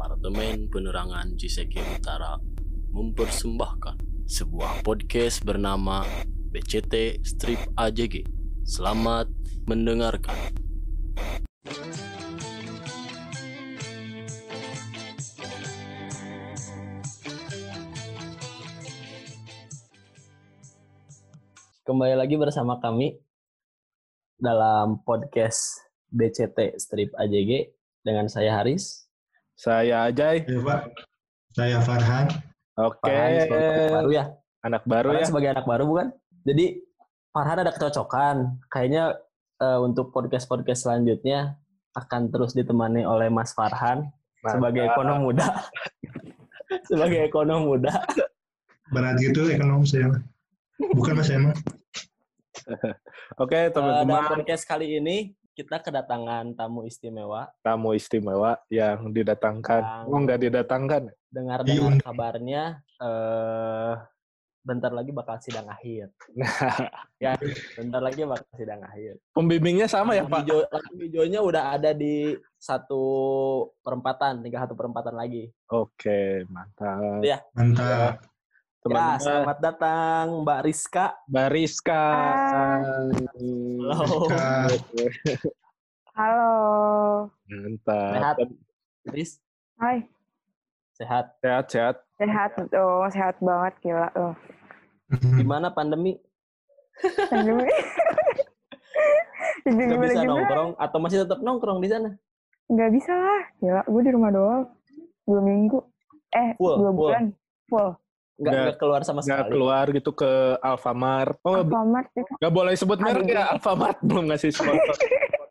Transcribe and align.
Departemen 0.00 0.72
Penerangan 0.72 1.36
Ciseke 1.36 1.84
Utara 1.84 2.40
mempersembahkan 2.88 4.24
sebuah 4.24 4.80
podcast 4.80 5.44
bernama 5.44 6.08
BCT 6.56 7.20
Strip 7.20 7.60
AJG. 7.76 8.24
Selamat 8.64 9.28
mendengarkan. 9.68 10.32
Kembali 21.84 22.16
lagi 22.16 22.40
bersama 22.40 22.80
kami 22.80 23.20
dalam 24.40 25.04
podcast 25.04 25.84
BCT 26.08 26.80
Strip 26.80 27.12
AJG 27.20 27.68
dengan 28.00 28.32
saya 28.32 28.56
Haris. 28.56 29.09
Saya 29.60 30.08
Ajay. 30.08 30.40
Ya, 30.48 30.56
Pak. 30.64 30.80
Saya 31.52 31.84
Farhan. 31.84 32.32
Oke. 32.80 33.12
Farhan 33.12 33.44
anak 33.44 33.92
baru 33.92 34.08
ya. 34.08 34.24
Anak 34.64 34.82
baru 34.88 35.08
Farhan 35.12 35.20
ya. 35.20 35.28
sebagai 35.28 35.48
anak 35.52 35.66
baru 35.68 35.84
bukan? 35.84 36.08
Jadi 36.48 36.66
Farhan 37.28 37.58
ada 37.60 37.72
kecocokan. 37.76 38.36
Kayaknya 38.72 39.20
eh, 39.60 39.78
untuk 39.84 40.16
podcast-podcast 40.16 40.88
selanjutnya 40.88 41.60
akan 41.92 42.32
terus 42.32 42.56
ditemani 42.56 43.04
oleh 43.04 43.28
Mas 43.28 43.52
Farhan 43.52 44.08
sebagai 44.40 44.88
ekonom 44.88 45.28
muda. 45.28 45.44
sebagai 46.88 47.28
ekonom 47.28 47.68
muda. 47.68 48.00
Berat 48.88 49.20
gitu 49.20 49.44
ekonom 49.44 49.84
saya. 49.84 50.08
Bukan 50.80 51.20
mas 51.20 51.28
emang. 51.36 51.52
Oke, 53.36 53.68
teman-teman, 53.76 54.40
podcast 54.40 54.64
kali 54.64 54.96
ini 54.96 55.36
kita 55.52 55.76
kedatangan 55.78 56.54
tamu 56.54 56.82
istimewa. 56.82 57.50
tamu 57.60 57.92
istimewa 57.92 58.58
yang 58.68 59.10
didatangkan. 59.10 59.82
Yang- 59.82 60.06
Oh, 60.06 60.18
nggak 60.18 60.40
didatangkan. 60.40 61.02
Dengar-dengar 61.28 61.78
Diundang. 61.94 62.02
kabarnya 62.02 62.62
eh 62.96 63.94
bentar 64.60 64.92
lagi 64.92 65.08
bakal 65.10 65.40
sidang 65.40 65.66
akhir. 65.66 66.12
ya, 67.24 67.32
bentar 67.74 68.00
lagi 68.00 68.22
bakal 68.22 68.44
sidang 68.54 68.82
akhir. 68.82 69.16
Pembimbingnya 69.32 69.88
sama 69.88 70.12
ya, 70.12 70.22
Pak? 70.22 70.44
hijau- 70.44 70.68
lampu 70.68 71.00
hijaunya 71.00 71.40
udah 71.40 71.64
ada 71.72 71.90
di 71.90 72.36
satu 72.56 73.02
perempatan, 73.80 74.44
tinggal 74.44 74.68
satu 74.68 74.76
perempatan 74.76 75.16
lagi. 75.16 75.48
Oke, 75.66 76.44
mantap. 76.46 77.24
Iya. 77.24 77.40
Mantap. 77.56 78.20
Ya, 78.80 78.88
Teman-teman, 78.88 79.20
selamat 79.20 79.58
datang 79.60 80.24
Mbak 80.40 80.60
Rizka. 80.64 81.06
Bariska. 81.28 82.04
Halo. 83.84 84.24
Halo. 86.16 86.52
Mantap. 87.44 88.08
Sehat? 88.10 88.36
Riz, 89.06 89.30
Hai. 89.76 90.08
sehat. 90.92 91.36
Sehat, 91.40 91.64
sehat. 91.68 91.96
Sehat 92.16 92.50
tuh, 92.72 93.04
sehat 93.12 93.36
banget 93.36 93.76
gila 93.82 94.08
tuh. 94.12 94.32
Gimana 95.36 95.68
pandemi? 95.68 96.16
Pandemi. 97.28 97.68
Jadi 99.60 99.76
Gak 99.76 99.88
gimana 99.92 100.00
bisa 100.02 100.14
gimana? 100.16 100.32
nongkrong 100.32 100.70
atau 100.80 100.98
masih 100.98 101.18
tetap 101.20 101.40
nongkrong 101.40 101.84
di 101.84 101.88
sana? 101.92 102.16
Nggak 102.66 102.90
bisa 102.96 103.12
lah. 103.12 103.42
Gila, 103.60 103.82
gue 103.84 104.02
di 104.02 104.12
rumah 104.16 104.30
doang. 104.32 104.64
Dua 105.24 105.40
minggu. 105.44 105.84
Eh, 106.32 106.56
Full, 106.56 106.76
dua 106.80 106.88
full. 106.88 107.12
bulan. 107.12 107.24
Full. 107.68 107.90
Nggak, 108.40 108.48
Nggak- 108.48 108.64
nggak 108.64 108.78
keluar 108.78 109.00
sama 109.02 109.20
Nggak 109.20 109.36
sekali. 109.36 109.52
keluar 109.52 109.84
gitu 109.92 110.10
ke 110.10 110.32
Alfamart. 110.58 111.36
Oh, 111.42 111.52
nggak- 111.52 111.66
Alfamart 111.66 112.08
itu. 112.10 112.32
nggak 112.34 112.54
boleh 112.54 112.72
sebut 112.72 112.98
merek 112.98 113.26
ya. 113.26 113.44
Alfamart 113.50 113.98
belum 114.08 114.24
ngasih 114.26 114.50
sponsor. 114.50 114.96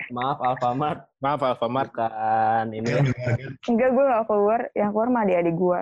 Maaf 0.10 0.42
Alfamart, 0.42 1.00
Maaf, 1.20 1.38
Alfamart. 1.40 1.94
bukan 1.94 2.66
ini 2.72 2.90
ya. 2.90 2.98
Kan. 2.98 3.38
Enggak, 3.70 3.90
gue 3.92 4.04
nggak 4.04 4.26
keluar. 4.26 4.60
Yang 4.74 4.90
keluar 4.90 5.08
mah 5.08 5.22
adik-adik 5.22 5.54
gue. 5.56 5.80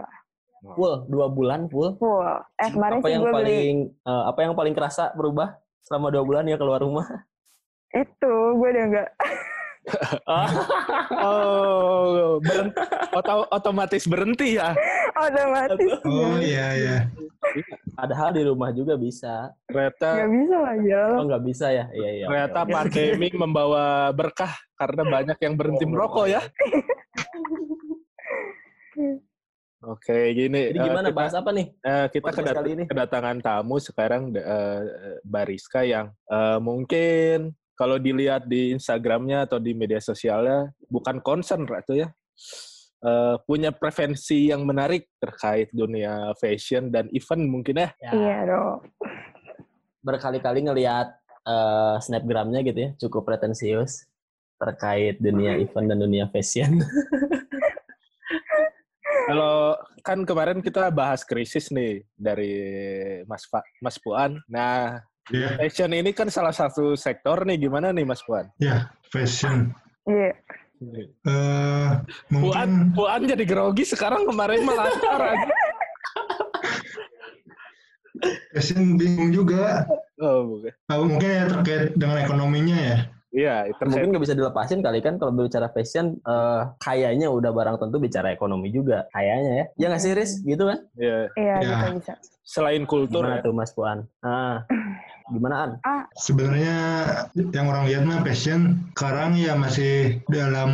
Full, 0.67 0.95
dua 1.07 1.25
bulan 1.29 1.59
full. 1.65 1.95
Full. 1.95 2.27
Eh, 2.57 2.67
kemarin 2.67 2.99
apa 2.99 3.07
sih 3.07 3.13
yang 3.13 3.21
gue 3.21 3.31
beli 3.31 3.39
paling 3.39 3.75
eh, 4.03 4.23
apa 4.27 4.39
yang 4.41 4.53
paling 4.53 4.73
kerasa 4.73 5.03
berubah 5.13 5.55
selama 5.79 6.11
dua 6.11 6.23
bulan 6.23 6.43
ya 6.43 6.59
keluar 6.59 6.83
rumah? 6.83 7.07
itu. 7.89 8.33
Gue 8.51 8.67
udah 8.67 8.85
nggak. 8.85 9.09
Oh, 11.17 12.37
berhenti, 12.39 12.75
oto- 13.13 13.47
otomatis 13.49 14.03
berhenti 14.03 14.59
ya. 14.59 14.75
Otomatis. 15.17 15.91
Oh 16.05 16.37
iya 16.37 16.67
iya. 16.77 16.97
Padahal 17.97 18.29
di 18.37 18.45
rumah 18.45 18.69
juga 18.69 18.93
bisa. 18.93 19.49
Ternyata 19.65 20.09
Nggak 20.13 20.31
bisa 20.37 20.55
lah, 20.61 20.73
gila. 20.77 21.05
Oh 21.17 21.23
nggak 21.25 21.43
bisa 21.43 21.65
ya? 21.73 21.85
Iya 21.89 22.09
iya. 22.13 22.25
Ternyata 22.29 22.59
oke. 22.61 22.71
pandemi 22.73 23.27
membawa 23.33 24.13
berkah 24.13 24.53
karena 24.77 25.03
banyak 25.09 25.37
yang 25.41 25.53
berhenti 25.57 25.85
Oh, 25.85 25.89
merokok 25.89 26.25
ya. 26.29 26.41
Oke, 29.77 30.33
gini. 30.33 30.73
Jadi 30.73 30.79
eh, 30.81 30.85
gimana 30.89 31.07
kita, 31.13 31.17
bahas 31.21 31.33
apa 31.37 31.49
nih? 31.53 31.67
eh, 31.85 32.05
kita 32.09 32.29
kedat- 32.33 32.57
kali 32.57 32.69
ini? 32.73 32.83
kedatangan 32.89 33.37
tamu 33.45 33.77
sekarang 33.77 34.33
eh, 34.33 34.81
Bariska 35.21 35.85
yang 35.85 36.09
eh, 36.25 36.57
mungkin 36.57 37.53
kalau 37.77 38.01
dilihat 38.01 38.49
di 38.49 38.73
Instagramnya 38.73 39.45
atau 39.45 39.61
di 39.61 39.77
media 39.77 40.01
sosialnya 40.01 40.73
bukan 40.89 41.21
concern 41.21 41.69
Ratu 41.69 41.93
ya. 41.93 42.09
Eh, 42.97 43.35
punya 43.45 43.69
preferensi 43.69 44.49
yang 44.49 44.65
menarik 44.65 45.13
terkait 45.21 45.69
dunia 45.69 46.33
fashion 46.41 46.89
dan 46.89 47.05
event 47.13 47.45
mungkin 47.45 47.77
ya. 47.77 47.89
Ya, 48.01 48.11
Iya 48.17 48.37
dong. 48.49 48.77
Berkali-kali 50.01 50.65
ngelihat 50.65 51.13
eh, 51.45 51.95
snapgramnya 52.01 52.65
gitu 52.65 52.79
ya, 52.81 52.89
cukup 52.97 53.29
pretensius 53.29 54.09
terkait 54.57 55.21
dunia 55.21 55.53
event 55.63 55.93
dan 55.93 55.99
dunia 56.01 56.25
fashion. 56.33 56.81
Kalau 59.27 59.75
kan 60.01 60.23
kemarin 60.25 60.63
kita 60.63 60.89
bahas 60.89 61.21
krisis 61.21 61.69
nih 61.69 62.01
dari 62.17 62.53
Mas 63.29 63.45
Fa 63.45 63.61
Mas 63.77 64.01
Puan. 64.01 64.41
Nah, 64.49 65.05
Iya. 65.27 65.59
fashion 65.59 65.91
ini 65.91 66.15
kan 66.15 66.31
salah 66.31 66.55
satu 66.55 66.95
sektor 66.95 67.43
nih. 67.43 67.67
Gimana 67.67 67.91
nih 67.91 68.07
Mas 68.07 68.23
Puan? 68.23 68.47
Ya 68.57 68.87
fashion. 69.11 69.75
Iya. 70.07 70.31
Eh 70.31 70.33
Puan, 70.77 71.97
mungkin 72.29 72.69
Puan 72.93 73.21
jadi 73.25 73.45
grogi 73.49 73.83
sekarang 73.85 74.29
kemarin 74.29 74.61
malah 74.61 74.93
lancar 74.93 75.21
aja. 75.33 75.53
fashion 78.57 78.97
bingung 78.97 79.29
juga. 79.29 79.85
Oh, 80.17 80.57
bukan. 80.57 80.73
Oh, 80.89 81.05
mungkin 81.05 81.29
ya 81.29 81.45
terkait 81.45 81.93
dengan 81.93 82.17
ekonominya 82.17 82.77
ya. 82.77 82.97
Iya, 83.37 83.69
terkait 83.69 83.85
Mungkin 83.93 84.09
nggak 84.09 84.23
bisa 84.25 84.33
dilepasin 84.33 84.81
kali 84.81 84.99
kan 85.05 85.21
kalau 85.21 85.29
bicara 85.29 85.69
fashion, 85.69 86.17
eh, 86.17 86.61
kayaknya 86.81 87.29
udah 87.29 87.53
barang 87.53 87.77
tentu 87.77 88.01
bicara 88.01 88.33
ekonomi 88.33 88.73
juga. 88.73 89.05
Kayaknya 89.13 89.51
ya. 89.53 89.65
Ya 89.77 89.85
nggak 89.93 90.01
sih, 90.01 90.11
Riz? 90.17 90.31
Gitu 90.41 90.63
kan? 90.65 90.79
ya, 90.97 91.29
Iya, 91.37 91.53
Ya. 91.61 91.69
bisa 91.77 91.87
bisa. 91.93 92.13
selain 92.41 92.89
kultur 92.89 93.21
Gimana 93.21 93.37
ya. 93.37 93.45
tuh 93.45 93.53
Mas 93.53 93.69
Puan? 93.77 94.09
Ah, 94.25 94.65
gimana 95.29 95.55
An? 95.61 95.71
Sebenarnya 96.17 96.75
yang 97.53 97.67
orang 97.69 97.85
lihat 97.85 98.07
mah 98.09 98.25
fashion 98.25 98.89
sekarang 98.97 99.37
ya 99.37 99.53
masih 99.53 100.23
dalam 100.25 100.71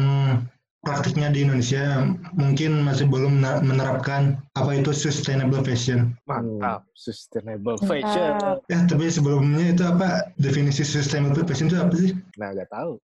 praktiknya 0.84 1.32
di 1.32 1.48
Indonesia 1.48 2.04
mungkin 2.36 2.84
masih 2.84 3.08
belum 3.08 3.40
menerapkan 3.64 4.36
apa 4.54 4.72
itu 4.76 4.92
sustainable 4.92 5.64
fashion. 5.64 6.12
Mantap, 6.28 6.84
sustainable 6.94 7.80
Mantap. 7.80 7.88
fashion. 7.88 8.32
Ya 8.68 8.80
tapi 8.84 9.08
sebelumnya 9.08 9.72
itu 9.72 9.84
apa 9.88 10.28
definisi 10.36 10.84
sustainable 10.84 11.48
fashion 11.48 11.72
itu 11.72 11.80
apa 11.80 11.96
sih? 11.96 12.12
Nah, 12.36 12.52
nggak 12.52 12.70
tahu. 12.70 13.00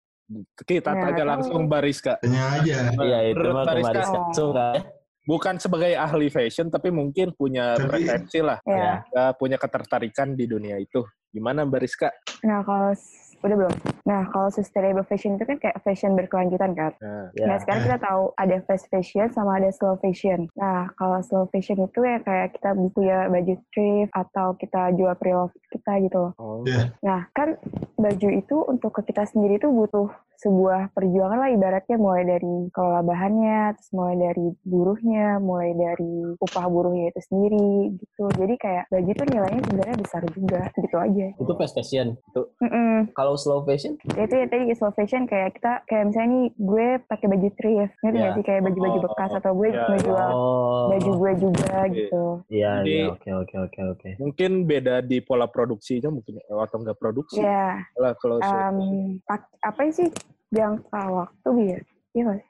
Kita 0.61 0.93
Nggak 0.93 1.05
tanya 1.09 1.23
langsung 1.25 1.61
Bariska. 1.65 2.13
Tanya 2.21 2.61
aja. 2.61 2.77
Iya, 2.93 3.19
itu 3.33 3.47
mah 3.49 3.65
Bariska, 3.65 3.99
langsung 4.05 4.51
kan. 4.53 4.75
ya. 4.77 4.81
bukan 5.25 5.55
sebagai 5.57 5.93
ahli 5.93 6.27
fashion, 6.29 6.67
tapi 6.69 6.89
mungkin 6.89 7.33
punya 7.33 7.77
Tapi- 7.77 8.01
preferensi 8.01 8.41
lah, 8.41 8.57
Iya. 8.65 8.93
ya, 9.07 9.25
punya 9.33 9.57
ketertarikan 9.57 10.33
di 10.33 10.45
dunia 10.45 10.77
itu. 10.77 11.05
Gimana 11.29 11.61
Bariska? 11.63 12.09
Nah, 12.41 12.65
kalau 12.65 12.97
udah 13.39 13.55
belum? 13.55 13.75
Nah, 14.03 14.27
kalau 14.31 14.49
sustainable 14.51 15.05
fashion 15.07 15.39
itu 15.39 15.45
kan 15.47 15.57
kayak 15.61 15.77
fashion 15.85 16.17
berkelanjutan 16.17 16.75
kan? 16.75 16.91
Nah, 16.99 17.31
Ya. 17.37 17.45
Nah, 17.45 17.57
sekarang 17.61 17.81
kita 17.85 17.97
tahu 18.01 18.23
ada 18.35 18.57
fast 18.65 18.85
fashion 18.89 19.27
sama 19.31 19.61
ada 19.61 19.69
slow 19.71 19.95
fashion. 20.01 20.49
Nah, 20.57 20.89
kalau 20.97 21.21
slow 21.23 21.45
fashion 21.53 21.79
itu 21.79 21.99
ya 22.03 22.19
kayak 22.19 22.57
kita 22.57 22.73
punya 22.91 23.29
baju 23.29 23.53
thrift 23.71 24.11
atau 24.11 24.47
kita 24.57 24.81
jual 24.97 25.13
pre-love 25.15 25.53
kita 25.69 25.93
gitu 26.03 26.17
loh. 26.17 26.33
oh, 26.41 26.65
Ya. 26.65 26.91
Nah, 27.05 27.29
kan 27.31 27.55
baju 27.95 28.27
itu 28.33 28.55
untuk 28.65 28.91
ke 28.99 29.13
kita 29.13 29.23
sendiri 29.29 29.61
itu 29.61 29.69
butuh 29.69 30.09
sebuah 30.39 30.95
perjuangan 30.95 31.35
lah 31.37 31.51
ibaratnya 31.51 31.99
mulai 31.99 32.23
dari 32.23 32.71
kelola 32.71 33.03
bahannya, 33.03 33.75
terus 33.75 33.91
mulai 33.91 34.15
dari 34.15 34.47
buruhnya, 34.63 35.35
mulai 35.37 35.75
dari 35.75 36.31
upah 36.39 36.65
buruhnya 36.65 37.11
itu 37.11 37.19
sendiri 37.27 37.69
gitu. 37.99 38.31
Jadi 38.33 38.55
kayak 38.55 38.87
baju 38.87 39.09
itu 39.09 39.23
nilainya 39.27 39.61
sebenarnya 39.67 39.97
besar 39.99 40.23
juga 40.31 40.61
gitu 40.73 40.95
aja. 40.95 41.27
Itu 41.35 41.51
fast 41.59 41.75
fashion. 41.75 42.15
Itu 42.31 42.41
Mm-mm. 42.63 43.11
kalau 43.11 43.35
slow 43.35 43.67
fashion? 43.67 43.99
Ya 44.15 44.23
itu 44.25 44.35
ya 44.35 44.47
tadi 44.47 44.71
slow 44.71 44.95
fashion 44.95 45.27
kayak 45.27 45.59
kita 45.59 45.83
kayak 45.85 46.07
misalnya 46.07 46.29
nih 46.31 46.45
gue 46.55 46.87
pakai 47.03 47.27
baju 47.27 47.49
thrift, 47.59 47.93
ngerti 47.99 48.15
Ya. 48.15 48.21
nggak 48.23 48.33
sih 48.33 48.45
kayak 48.47 48.61
baju-baju 48.63 48.97
Oh, 48.97 49.05
bekas 49.11 49.31
atau 49.35 49.51
gue 49.53 49.67
ya. 49.69 49.85
ngejual 49.85 50.29
Oh. 50.31 50.87
baju 50.87 51.11
gue 51.13 51.31
juga 51.37 51.75
Oke. 51.83 51.91
gitu. 51.93 52.23
Iya, 52.49 52.71
iya, 52.81 53.03
oke, 53.11 53.29
oke, 53.35 53.55
oke, 53.59 53.79
oke. 53.93 54.09
mungkin 54.17 54.51
beda 54.63 55.03
di 55.03 55.19
pola 55.19 55.45
produksinya 55.45 56.07
mungkin 56.07 56.39
atau 56.41 56.77
enggak 56.79 56.95
produksi 56.95 57.43
Ya, 57.43 57.83
lah 57.93 58.15
kalau 58.15 58.39
em, 58.39 59.19
pak- 59.21 59.51
apa 59.59 59.81
sih 59.91 60.07
jangka 60.49 61.01
waktu 61.07 61.47
biar? 61.53 61.81
Iya 62.11 62.23
sih? 62.33 62.45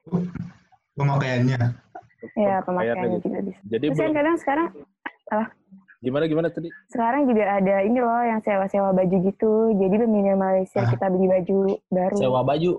Pemakaiannya. 0.96 1.62
Ya, 2.36 2.56
Pemakaiannya 2.64 3.20
juga 3.20 3.40
bisa. 3.44 3.60
Jadi 3.66 3.86
Terus 3.86 3.98
kan 3.98 4.04
belum, 4.06 4.18
kadang 4.18 4.36
sekarang 4.38 4.68
gimana 6.00 6.24
gimana 6.26 6.48
tadi? 6.48 6.72
sekarang 6.88 7.28
juga 7.28 7.44
ada 7.54 7.84
ini 7.84 8.00
loh 8.00 8.24
yang 8.24 8.40
sewa-sewa 8.40 8.92
baju 8.92 9.16
gitu. 9.22 9.54
Jadi 9.76 9.96
meminimalisir 10.00 10.80
Ah. 10.80 10.90
kita 10.90 11.06
beli 11.08 11.28
baju 11.28 11.58
baru. 11.90 12.16
Sewa 12.16 12.42
baju. 12.42 12.72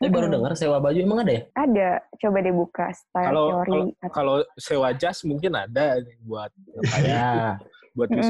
Saya 0.00 0.08
baru 0.08 0.26
dengar 0.32 0.52
sewa 0.56 0.78
baju 0.80 0.96
emang 0.96 1.20
ada 1.20 1.32
ya? 1.34 1.42
Ada. 1.52 1.90
Coba 2.16 2.36
deh 2.40 2.54
buka 2.54 2.86
style 2.90 3.26
Kalau 3.26 3.46
teori. 3.60 3.80
kalau 4.08 4.34
sewa 4.56 4.88
jas 4.92 5.18
mungkin 5.22 5.52
ada 5.52 5.98
buat 6.24 6.48
Ya. 7.04 7.58
buat 7.92 8.08
Di 8.08 8.22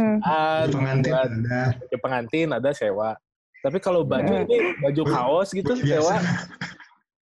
pengantin 0.73 1.13
buat 1.13 1.31
ada. 1.31 1.61
ke 1.87 1.97
pengantin 1.97 2.49
ada 2.51 2.71
sewa. 2.73 3.15
Tapi 3.61 3.79
kalau 3.79 4.03
baju 4.03 4.25
Mm. 4.25 4.45
ini 4.47 4.57
baju 4.81 5.03
kaos 5.07 5.49
gitu 5.51 5.73
sewa. 5.77 6.17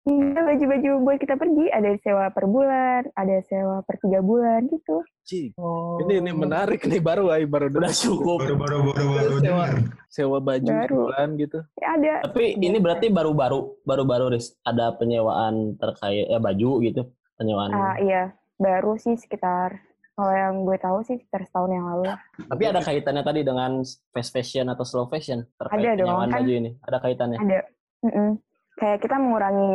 Enggak, 0.06 0.38
baju-baju 0.47 0.91
buat 1.03 1.19
kita 1.19 1.35
pergi. 1.35 1.67
Ada 1.69 1.99
sewa 1.99 2.31
per 2.31 2.47
bulan, 2.47 3.11
ada 3.12 3.43
sewa 3.43 3.83
per 3.83 3.99
tiga 3.99 4.23
bulan 4.23 4.71
gitu. 4.71 5.03
Cik, 5.27 5.59
Oh. 5.59 5.99
ini 5.99 6.23
ini 6.23 6.31
menarik 6.31 6.79
nih 6.81 7.03
baru 7.03 7.27
ay 7.29 7.43
baru 7.43 7.67
Udah 7.69 7.91
cukup. 7.91 8.38
Baru-baru 8.38 8.77
baru-baru 8.87 9.35
Sewa. 9.35 9.43
dengar. 9.43 9.71
sewa 10.06 10.38
baju 10.38 10.71
Baru. 10.71 10.94
sebulan 11.11 11.29
gitu. 11.37 11.59
Ya, 11.77 11.88
ada. 11.93 12.12
Tapi 12.23 12.55
ini 12.56 12.79
berarti 12.79 13.11
baru-baru, 13.11 13.83
baru-baru 13.83 14.31
Riz. 14.31 14.55
Ada 14.62 14.94
penyewaan 14.94 15.75
terkait 15.75 16.25
ya 16.25 16.38
baju 16.38 16.71
gitu, 16.81 17.03
penyewaan. 17.35 17.71
Ah, 17.71 17.97
iya, 17.99 18.23
baru 18.56 18.94
sih 18.94 19.12
sekitar 19.12 19.83
kalau 20.16 20.32
yang 20.32 20.54
gue 20.64 20.78
tahu 20.80 20.98
sih 21.04 21.20
sekitar 21.20 21.44
setahun 21.44 21.70
yang 21.76 21.86
lalu. 21.92 22.08
Tapi 22.48 22.62
ada 22.64 22.80
kaitannya 22.80 23.20
tadi 23.20 23.40
dengan 23.44 23.84
fast 23.84 24.32
fashion 24.32 24.72
atau 24.72 24.84
slow 24.88 25.06
fashion 25.12 25.44
terkait 25.60 25.92
Ada 25.92 26.00
dong, 26.00 26.16
kan. 26.24 26.40
baju 26.40 26.52
ini. 26.56 26.70
Ada 26.80 26.98
kaitannya. 27.04 27.38
Ada. 27.38 27.58
Mm-mm. 28.00 28.30
Kayak 28.76 28.98
kita 29.04 29.16
mengurangi 29.16 29.72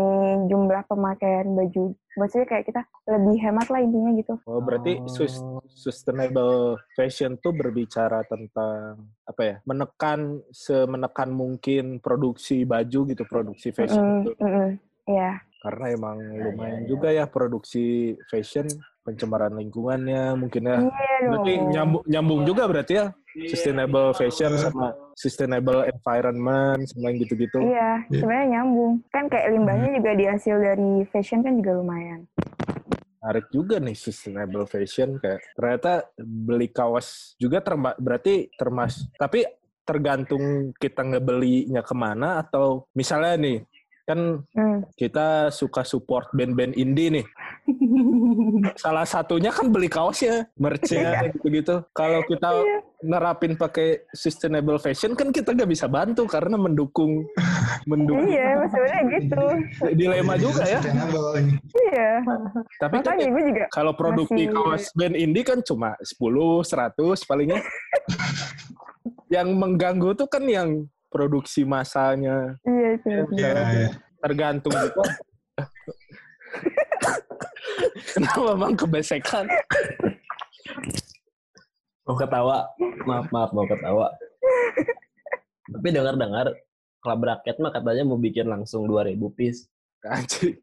jumlah 0.49 0.81
pemakaian 0.85 1.45
baju. 1.53 1.93
Maksudnya 2.17 2.45
kayak 2.49 2.65
kita 2.69 2.81
lebih 3.05 3.37
hemat 3.37 3.67
lah 3.69 3.81
intinya 3.81 4.11
gitu. 4.17 4.33
Oh, 4.45 4.61
berarti 4.61 4.97
sus- 5.05 5.41
sustainable 5.73 6.77
fashion 6.93 7.37
tuh 7.37 7.53
berbicara 7.53 8.25
tentang 8.25 9.09
apa 9.25 9.41
ya? 9.41 9.55
Menekan 9.65 10.41
semenekan 10.49 11.29
mungkin 11.29 11.97
produksi 11.97 12.65
baju 12.65 12.99
gitu, 13.13 13.23
produksi 13.25 13.69
fashion 13.69 14.01
Mm, 14.01 14.17
itu. 14.25 14.31
mm-mm. 14.41 14.69
Iya. 15.05 15.31
Karena 15.61 15.93
emang 15.93 16.17
Ya, 16.33 16.41
lumayan 16.49 16.81
ya, 16.81 16.81
ya. 16.81 16.87
juga 16.89 17.07
ya 17.13 17.25
produksi 17.29 18.17
fashion, 18.25 18.65
pencemaran 19.05 19.53
lingkungannya 19.53 20.33
mungkin 20.33 20.65
ya. 20.65 20.77
Iya. 20.81 21.29
Berarti 21.29 21.53
nyambung, 21.69 22.03
nyambung 22.09 22.41
juga 22.49 22.65
berarti 22.65 22.93
ya 22.97 23.05
sustainable 23.45 24.09
fashion 24.17 24.57
sama 24.57 24.91
sustainable 25.13 25.85
environment 25.85 26.81
sama 26.89 27.13
yang 27.13 27.21
gitu-gitu. 27.21 27.61
Iya, 27.61 28.09
Iya. 28.09 28.21
sebenarnya 28.25 28.47
nyambung. 28.57 28.93
Kan 29.13 29.29
kayak 29.29 29.47
limbahnya 29.53 29.89
juga 30.01 30.11
dihasil 30.17 30.55
dari 30.57 30.91
fashion 31.13 31.45
kan 31.45 31.53
juga 31.61 31.71
lumayan. 31.77 32.25
Menarik 33.21 33.53
juga 33.53 33.77
nih 33.77 33.93
sustainable 33.93 34.65
fashion 34.65 35.21
kayak 35.21 35.45
ternyata 35.53 36.09
beli 36.17 36.73
kaos 36.73 37.37
juga 37.37 37.61
terma 37.61 37.93
berarti 38.01 38.49
termas 38.57 39.05
tapi 39.13 39.45
tergantung 39.85 40.73
kita 40.77 41.05
ngebelinya 41.05 41.85
ke 41.85 41.93
mana 41.93 42.41
atau 42.41 42.89
misalnya 42.97 43.37
nih 43.37 43.57
kan 44.03 44.19
Hmm. 44.51 44.81
kita 44.93 45.27
suka 45.49 45.81
support 45.81 46.27
band-band 46.31 46.73
indie 46.73 47.09
nih 47.11 47.25
salah 48.83 49.05
satunya 49.05 49.49
kan 49.49 49.69
beli 49.69 49.87
kaosnya 49.87 50.49
merchnya 50.55 51.29
gitu-gitu 51.31 51.85
kalau 51.91 52.21
kita 52.23 52.49
nerapin 53.01 53.53
pakai 53.53 54.05
sustainable 54.11 54.77
fashion 54.77 55.13
kan 55.13 55.29
kita 55.29 55.51
nggak 55.51 55.67
bisa 55.67 55.85
bantu 55.85 56.25
karena 56.25 56.53
mendukung 56.53 57.25
mendukung 57.83 58.25
iya, 58.27 58.61
sebenarnya 58.63 59.01
gitu. 59.11 59.43
dilema 59.95 60.33
juga 60.35 60.63
ya. 60.63 60.79
Iya. 61.87 62.11
tapi 62.77 62.95
kan 62.99 63.17
gue 63.17 63.43
juga 63.43 63.65
Kalau 63.69 63.93
produksi 63.93 64.45
Masih- 64.45 64.53
kaos 64.53 64.83
band 64.93 65.15
indie 65.15 65.41
kan 65.41 65.59
cuma 65.61 65.97
10, 65.99 66.61
100 66.61 66.93
palingnya. 67.25 67.59
yang 69.31 69.47
mengganggu 69.55 70.11
tuh 70.13 70.27
kan 70.27 70.43
yang 70.43 70.83
produksi 71.11 71.67
masanya 71.67 72.55
iya 72.63 72.87
itu. 72.95 73.09
Iya, 73.35 73.51
iya. 73.75 73.89
tergantung 74.23 74.71
gitu. 74.71 75.01
Kenapa 78.15 78.51
bang 78.55 78.73
kebesekan? 78.75 79.45
Mau 82.07 82.15
ketawa. 82.17 82.67
Maaf, 83.07 83.27
maaf 83.31 83.51
mau 83.55 83.67
ketawa. 83.67 84.07
Tapi 85.71 85.87
dengar-dengar 85.93 86.51
klub 87.01 87.21
rakyat 87.23 87.55
mah 87.63 87.71
katanya 87.71 88.03
mau 88.03 88.19
bikin 88.19 88.47
langsung 88.51 88.85
2000 88.85 89.15
piece. 89.37 89.71
Anjir. 90.03 90.59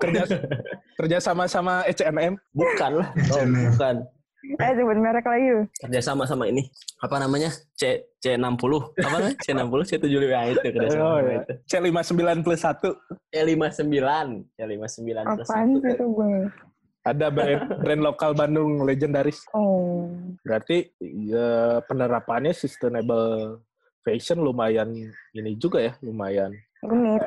Kerja 0.00 0.22
kerja 0.98 1.18
sama 1.20 1.44
sama 1.50 1.84
H&M. 1.84 2.38
Bukan 2.54 2.92
lah. 3.02 3.08
Oh, 3.34 3.44
bukan. 3.44 3.96
Eh, 4.40 4.72
sebut 4.72 4.96
merek 4.96 5.24
lagi. 5.24 5.68
Kerja 5.84 6.00
sama 6.00 6.24
sama 6.24 6.48
ini. 6.48 6.64
Apa 7.04 7.20
namanya? 7.20 7.52
C 7.76 8.08
C60. 8.20 8.72
Apa 8.96 9.16
namanya? 9.20 9.36
C60, 9.44 9.80
C75 9.84 10.24
ya 10.24 10.40
itu 10.48 10.58
kerja 10.64 10.88
sama 10.92 11.04
Oh, 11.04 11.16
sama 11.20 11.30
ya. 11.30 11.40
itu. 11.44 11.52
C59 11.68 12.22
plus 12.40 12.60
1. 12.64 12.88
C59. 13.30 14.00
C59 14.56 15.10
plus 15.36 15.48
Apaan 15.48 15.68
itu 15.76 16.04
gue? 16.08 16.32
Ada 17.00 17.32
brand, 17.32 17.62
brand 17.80 18.02
lokal 18.04 18.36
Bandung 18.36 18.84
legendaris. 18.84 19.40
Oh. 19.56 20.08
Berarti 20.44 20.92
ya, 21.00 21.80
penerapannya 21.84 22.52
sustainable 22.52 23.60
fashion 24.00 24.40
lumayan 24.40 24.92
ini 25.32 25.52
juga 25.56 25.80
ya, 25.80 25.92
lumayan 26.00 26.52
Rumit. 26.80 27.20